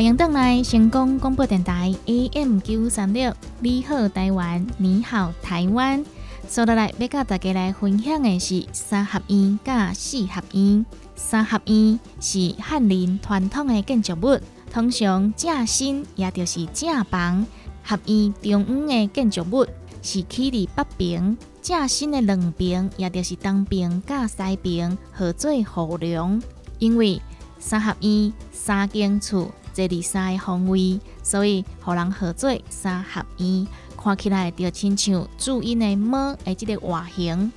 [0.00, 6.02] 欢迎登来成功广播电台 AM 九三六，你好台湾，你好台湾。
[6.48, 10.86] 接下来要甲大家来分享的是三合院甲四合院。
[11.14, 14.40] 三合院是汉人传统的建筑物，
[14.72, 17.46] 通常正身也就是正房。
[17.84, 19.66] 合院中央的建筑物
[20.00, 26.42] 是起伫北边，正新的两边也就是东边甲西边合做后梁，
[26.78, 27.20] 因为
[27.58, 29.50] 三合院三间厝。
[29.80, 33.66] 这里三个方位，所以互人合作三合院，
[33.96, 37.50] 看起来就亲像注音的“猫”的这个外形。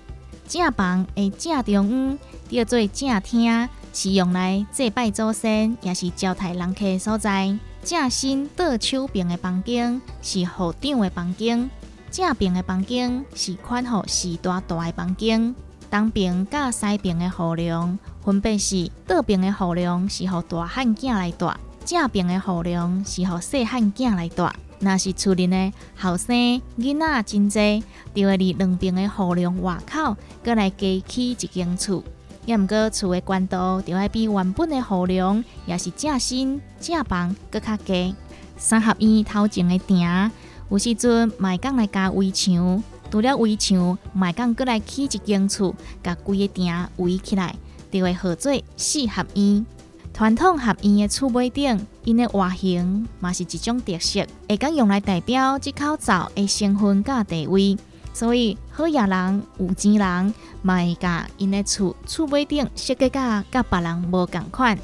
[0.48, 2.20] 正房的正中央
[2.50, 7.60] 叫做正厅，是用来祭拜祖先，也是招待人客的所在。
[7.84, 11.70] 正身倒手边的房间是后长的房间，
[12.10, 15.54] 正边的房间是宽户四大大的房间。
[15.92, 21.52] 东边甲西边的后梁分别是倒边的后梁是互大汉囝来住。
[21.86, 24.48] 正边的后梁是予细汉囝来住，
[24.80, 26.36] 若是厝里的后生
[26.78, 30.78] 囡仔真济，就会伫两边的后梁外口，搁来加
[31.08, 32.04] 起一间厝。
[32.46, 38.16] 也毋过厝的宽度就要比原本的后梁，也是正新正房搁较低。
[38.58, 40.30] 三合院头前的埕，
[40.70, 47.56] 有时阵卖讲来加围墙，除了围墙，卖讲搁来起一间厝，甲规个埕围起来，
[47.92, 49.66] 就会合做四合院。
[50.14, 57.76] 传统合院的厝尾顶，因的外形嘛是一种特色，会讲用来代表即口灶的身份甲地位。
[58.14, 64.78] 所以好野人、有钱人，嘛会甲因的厝厝尾顶设计甲甲别人无共款。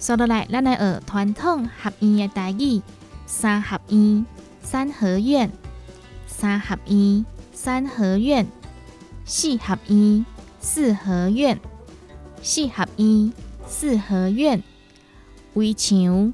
[0.00, 2.82] 说落来，咱来学传统合院的台语：
[3.26, 4.26] 三合院、
[4.60, 5.50] 三合院、
[6.26, 8.46] 三合院、三合院、
[9.24, 10.26] 四合院、
[10.60, 11.60] 四合院、
[12.42, 13.32] 四合院。
[13.76, 14.62] 四合院，
[15.54, 16.32] 围墙，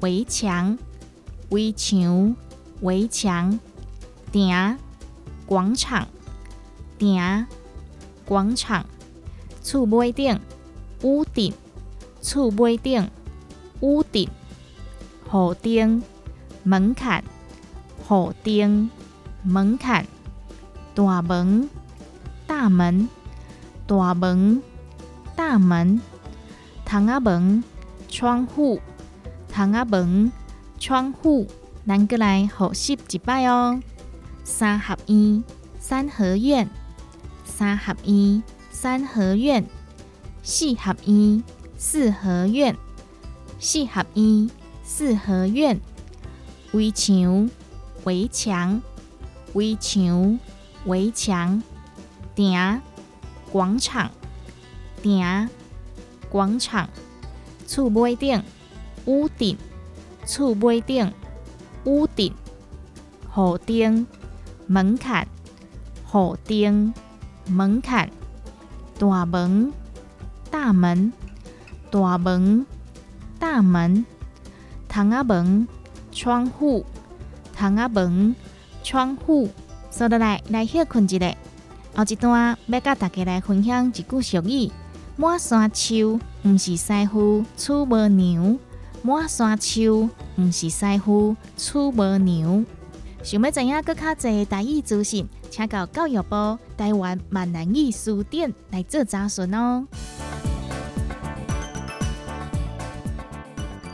[0.00, 0.78] 围墙，
[1.50, 2.34] 围墙，
[2.80, 3.60] 围墙，
[4.32, 4.74] 埕，
[5.44, 6.08] 广场，
[6.98, 7.44] 埕，
[8.24, 8.86] 广场，
[9.62, 10.40] 厝尾顶，
[11.02, 11.52] 屋顶，
[12.22, 13.10] 厝尾顶，
[13.80, 14.30] 屋顶，
[15.28, 16.02] 户顶，
[16.62, 17.22] 门槛，
[18.06, 18.88] 户顶，
[19.42, 20.06] 门槛，
[20.94, 21.68] 大门，
[22.46, 23.08] 大门，
[23.86, 24.62] 大门，
[25.36, 26.00] 大门。
[26.88, 27.62] 窗仔门、
[28.08, 28.80] 窗户、
[29.52, 30.32] 窗仔门、
[30.78, 31.46] 窗户，
[31.86, 33.78] 咱过来复习一摆哦。
[34.42, 35.44] 三合院、
[35.78, 36.66] 三合院、
[37.44, 39.66] 三合院、三合院、
[40.42, 41.44] 四合院、
[41.76, 42.74] 四合院、
[43.22, 44.50] 四合院、
[44.82, 45.80] 四合院。
[46.72, 47.50] 围墙、
[48.04, 48.80] 围墙、
[49.52, 50.40] 围墙、
[50.86, 51.62] 围墙。
[52.34, 52.80] 埕、
[53.52, 54.10] 广场、
[55.02, 55.48] 埕。
[56.30, 56.88] 广场，
[57.66, 58.42] 厝尾顶，
[59.06, 59.56] 屋顶，
[60.26, 61.12] 厝尾顶，
[61.84, 62.32] 屋顶，
[63.30, 64.06] 户顶，
[64.66, 65.26] 门槛，
[66.04, 66.92] 户顶，
[67.46, 68.10] 门槛，
[68.98, 69.72] 大门，
[70.50, 71.12] 大门，
[71.90, 72.66] 大门，
[73.38, 74.06] 大门，
[74.88, 75.68] 窗仔门，
[76.12, 76.84] 窗户，
[77.56, 78.36] 窗仔门，
[78.82, 79.48] 窗户，
[79.90, 81.34] 坐落来来歇困一下。
[81.94, 84.70] 后一段要甲大家来分享一句俗语：
[85.20, 88.56] 满山秋，毋是师傅娶无娘；
[89.02, 92.64] 满山秋，毋是师傅娶无娘。
[93.24, 99.88] 想要知影更较侪台语资讯，请到教育部台湾闽南语书店来做查询哦。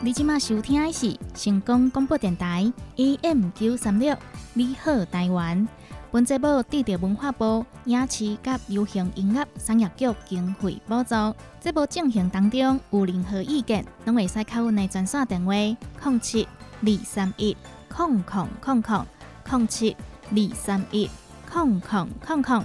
[0.01, 4.15] 你即马收听的是成功广播电台 AM 九三六，
[4.53, 5.67] 你好台湾。
[6.15, 11.13] 本节目得到文化部影视及流行音乐产业局经费补助。
[11.59, 16.47] 节目进行当中有任何意见，拢会使靠阮的专线电话：零七
[16.81, 17.57] 二三一
[17.89, 19.05] 空空空空
[19.43, 19.97] 零七
[20.31, 21.09] 二三一
[21.51, 22.63] 空空空空。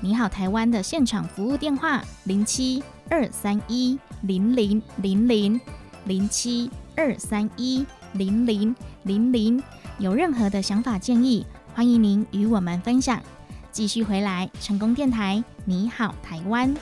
[0.00, 5.60] 你好，台湾的现场服务电话：零七二三一零零零零。
[6.06, 9.62] 零七二三一零零零零，
[9.98, 11.44] 有任何的想法建议，
[11.76, 13.22] 欢迎您与我们分享。
[13.70, 16.74] 继续回来，成功电台，你好，台湾。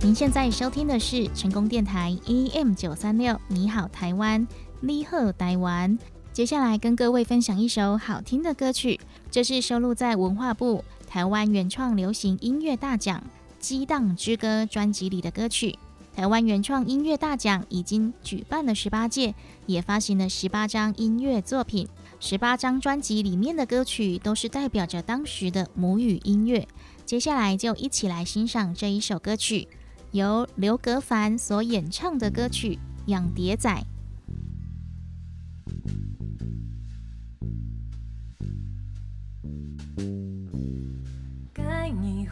[0.00, 4.44] 您现在收听的是成功电台 AM 九三六，你好，台湾，
[4.80, 5.96] 你好，台湾。
[6.32, 8.98] 接下来跟各位分享一首好听的歌曲，
[9.30, 10.84] 这是收录在文化部。
[11.06, 13.20] 台湾原创流行音乐大奖
[13.60, 15.78] 《激荡之歌》专辑里的歌曲。
[16.14, 19.34] 台湾原创音乐大奖已经举办了十八届，
[19.66, 21.88] 也发行了十八张音乐作品。
[22.20, 26.66] 十八张专辑里面的歌曲都是代表着当时的母语音乐。
[27.04, 29.68] 接下来就一起来欣赏这一首歌曲，
[30.12, 33.70] 由刘格凡所演唱的歌曲《养蝶仔》。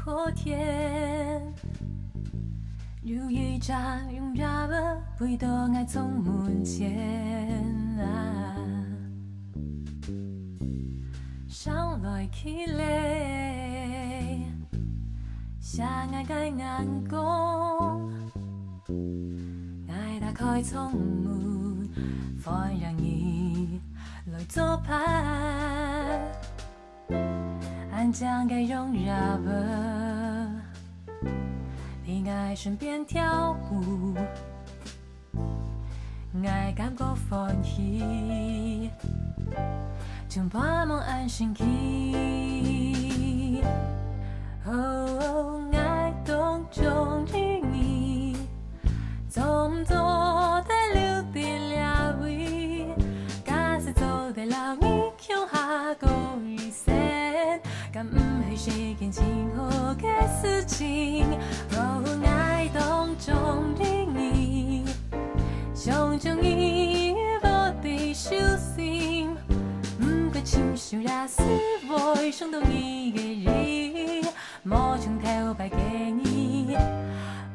[0.05, 1.32] 后天，
[3.05, 3.75] 有一张
[4.15, 6.89] 用热的被动爱从门前
[7.99, 8.55] 啊，
[11.49, 14.39] 上来起来，
[15.59, 18.09] 下爱该眼光，
[19.89, 21.91] 爱打开窗门，
[22.39, 23.81] 放让你
[24.27, 24.95] 来作伴。
[27.91, 29.07] 安将该容忍
[29.45, 29.51] 吧，
[32.21, 34.15] 爱身边跳舞，
[36.45, 38.91] 爱感觉欢喜，
[40.29, 41.65] 将把梦安心去。
[44.67, 47.39] 哦，爱当中的
[47.73, 48.37] 你，
[49.29, 49.97] 总做
[50.69, 52.87] 得留的了位，
[53.45, 54.87] 假使做得了你，
[55.19, 56.09] 向下过
[56.45, 56.95] 一生。
[57.93, 58.17] 敢不
[58.57, 59.25] 是件真
[59.57, 60.07] 好的
[60.41, 61.27] 事情？
[62.73, 64.85] 当中的你，
[65.75, 68.31] 想将伊我的手
[68.75, 69.37] 心，
[69.99, 71.43] 不过亲手也是
[71.89, 73.21] 会伤到一个
[73.51, 74.25] 人，
[74.63, 75.77] 莫从头白给
[76.11, 76.77] 你，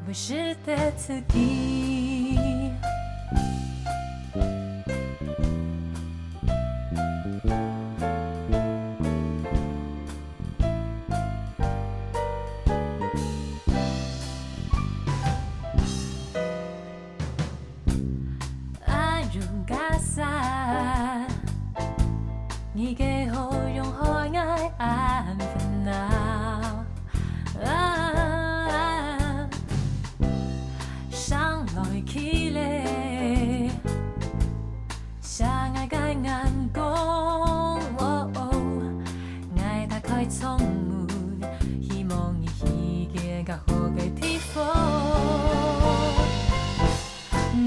[0.06, 2.38] 不是的自己。
[22.78, 23.17] 你给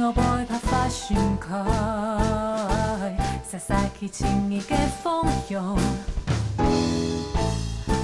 [0.03, 1.49] 我不怕发生开。
[3.47, 5.77] 洒洒去情意嘅风涌，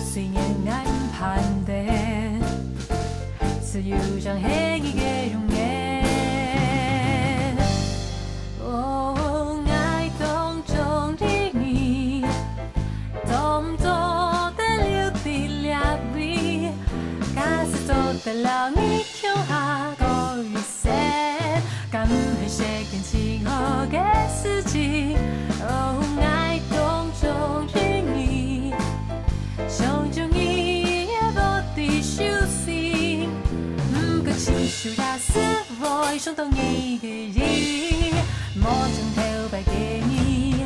[0.05, 0.85] 虽然爱
[1.17, 1.73] 盼的，
[3.65, 5.46] 只有像黑夜嘅容
[36.07, 38.15] 爱上同一个人，
[38.55, 40.65] 莫将头白给你，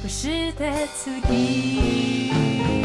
[0.00, 2.83] 不是的自己。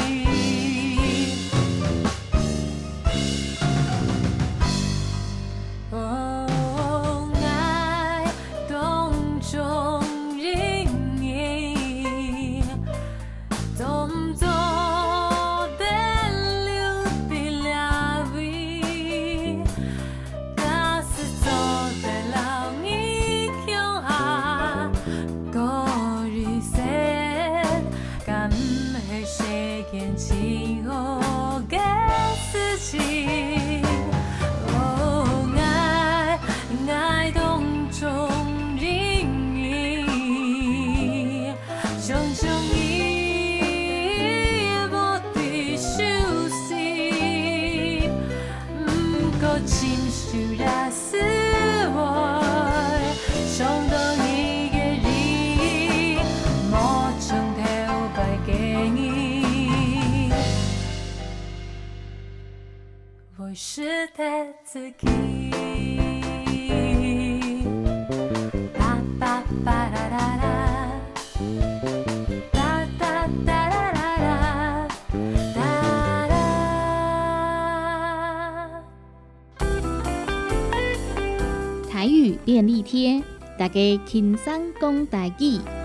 [63.41, 64.23] 我是他
[64.65, 65.07] 自己。
[81.89, 83.23] 台语便利贴，
[83.57, 85.78] 大家轻松讲台语。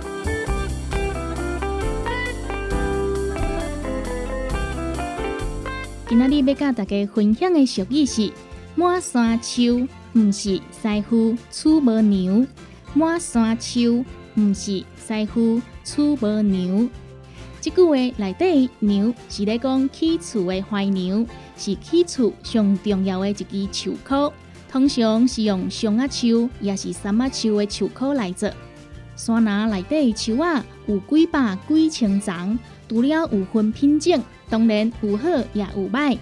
[6.17, 8.31] 今仔日要甲大家分享的俗语是
[8.77, 12.47] “满山秋，毋是师傅出无娘；
[12.95, 14.05] 满山秋，
[14.37, 16.89] 毋是师傅出无娘”。
[17.61, 24.33] 即句话内底“娘”是咧讲起厝的怀娘，是起厝上重要的一支树棵。
[24.71, 28.49] 通常是用松仔树，也是杉仔树的树棵来做。
[29.17, 32.57] 山内底的树仔有几百几千丛，
[32.89, 36.19] 除了有分品种，当然有好也有歹。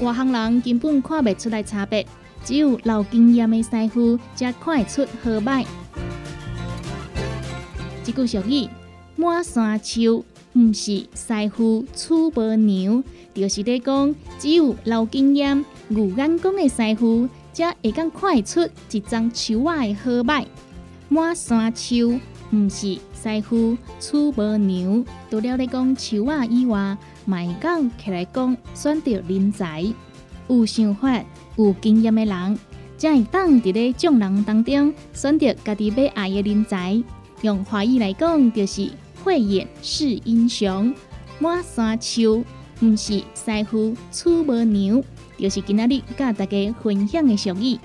[0.00, 2.06] 外行人根本看不出来差别，
[2.44, 5.64] 只有老经验的师傅才看出好歹。
[8.02, 8.68] 即句俗语
[9.16, 13.02] “满山树，毋是师傅出无娘”，
[13.32, 20.44] 就是在讲，只有老经验、有眼光的师傅，才会当看出一张树仔的好歹。
[21.08, 22.20] 满山树，
[22.52, 25.04] 毋是师傅出无娘。
[25.30, 29.84] 除了在讲树仔以外，嘛会讲起来讲选择人才，
[30.48, 31.22] 有想法、
[31.56, 32.58] 有经验的人，
[32.96, 37.02] 才会当伫咧众人当中选择家己要爱的人才。
[37.42, 38.88] 用华语来讲，就是
[39.22, 40.94] 慧眼识英雄。
[41.38, 42.44] 满山树，
[42.80, 45.04] 毋是师傅出无牛，
[45.36, 47.78] 就是今仔日甲大家分享的俗语。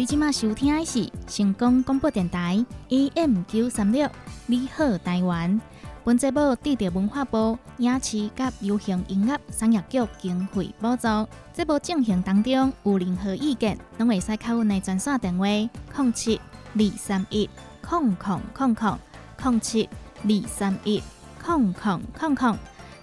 [0.00, 4.08] 你即马收听的是成功广播电台 AM 九三六，
[4.46, 5.60] 你好台湾。
[6.02, 11.28] 本节目得到文化部影视及流行音乐产业局经费补助。
[11.52, 16.40] 节目进行当中有任何意见，拢会使靠阮的专线电话：零七
[16.72, 17.50] 二三一
[17.82, 18.98] 空空空空
[19.44, 19.86] 零七
[20.22, 21.02] 二三一
[21.44, 22.56] 空空空空。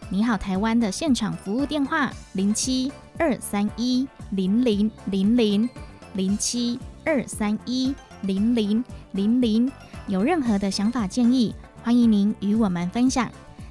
[0.09, 5.69] 你好，台湾的现场服务电话：零七二三一零零零零
[6.17, 7.93] 零七二三一
[8.23, 9.71] 零零零零。
[10.07, 11.53] 有任何的想法建议，
[11.83, 13.29] 欢迎您与我们分享。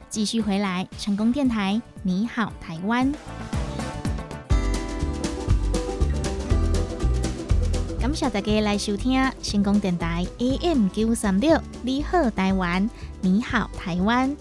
[0.09, 3.13] 继续回来，成功电台，你好，台湾。
[8.01, 12.89] 感谢大家来收听成功电台 AM 九三六，你好，台湾，
[13.23, 14.37] 你好，台湾。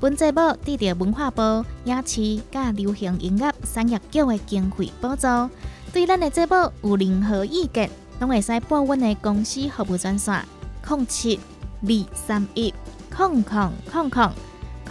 [0.00, 1.42] 本节目得到文化部
[1.84, 5.26] 影视甲流行音乐产业局的经费补助。
[5.92, 10.44] 对咱的节目有任何意见，拢会使拨阮的公司服务专线：
[10.88, 11.40] 零七
[11.82, 12.72] 二三一
[13.14, 14.32] 空空空空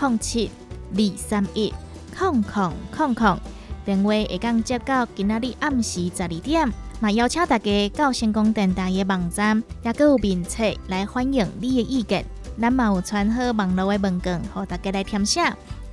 [0.01, 0.51] 零七
[0.93, 1.73] 二三一
[2.17, 3.39] 空空空空。
[3.85, 6.69] 电话会当接到今仔日暗时十二点。
[6.99, 12.25] 嘛，邀请大家到成功电台的网站，也佮有面册来欢迎你的意见。
[12.59, 15.39] 咱嘛有传好网络的问卷，互大家来填写，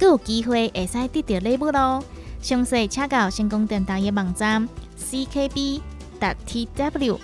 [0.01, 2.03] 佮有机会会使得到礼物咯。
[2.43, 4.69] 详细请到成功电台的网站
[5.11, 5.81] ckb.
[6.19, 7.19] tw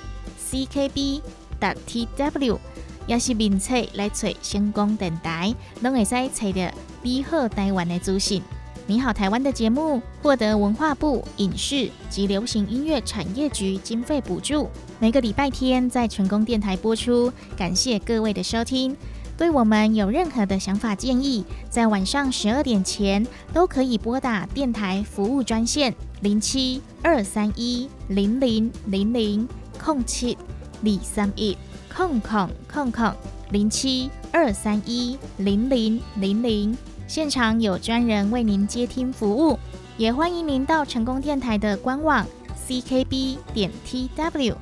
[0.50, 1.20] ckb.
[1.60, 2.58] tw，
[3.06, 6.72] 也是面册来找成功电台，拢会使找到
[7.02, 8.42] 美好台湾的资讯。
[8.86, 14.68] 你好，台湾的节目获得文化部影视及流行音乐产业局经费补助，
[14.98, 17.32] 每个礼拜天在成功电台播出。
[17.56, 18.96] 感谢各位的收听。
[19.38, 30.38] 对我们有任何的想法建议，在晚上十二点前都可以拨打电台服务专线零七二三一零零零零空七
[30.84, 31.58] 二三一
[31.92, 33.12] 空空空空
[33.50, 36.76] 零七二三一零零零零。
[37.08, 39.58] 现场有专人为您接听服务，
[39.98, 42.24] 也欢迎您到成功电台的官网
[42.68, 44.54] ckb 点 tw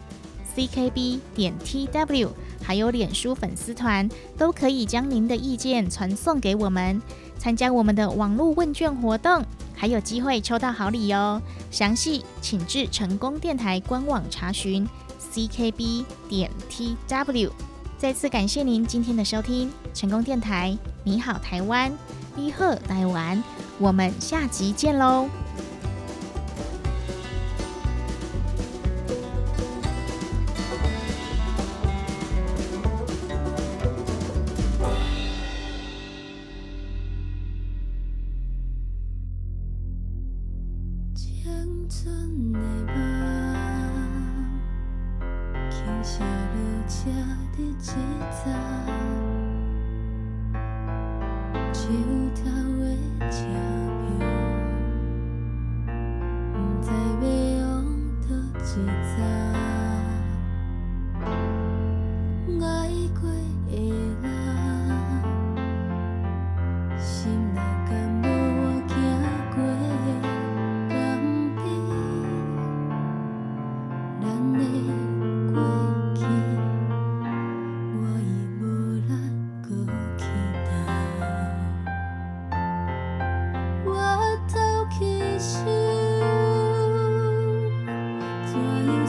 [0.56, 2.28] ckb 点 tw，
[2.62, 4.08] 还有脸书粉丝团，
[4.38, 7.02] 都可以将您的意见传送给我们。
[7.38, 9.42] 参加我们的网络问卷活动，
[9.81, 11.41] 还有机会抽到好礼哦！
[11.70, 14.87] 详细请至成功电台官网查询
[15.33, 16.05] ckb.
[16.28, 17.51] 点 tw。
[17.97, 21.91] 再次感谢您今天的收听，成功电台你好台湾，
[22.37, 23.43] 伊鹤来玩，
[23.78, 25.26] 我们下集见喽！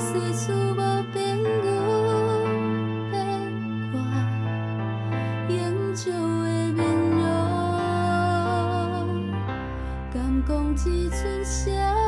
[0.02, 0.76] 思绪无
[1.14, 1.70] 变旧，
[3.12, 3.22] 变
[3.92, 3.96] 挂，
[5.48, 6.80] 永久的面
[7.12, 7.22] 容，
[10.12, 10.16] 敢
[10.48, 12.01] 讲。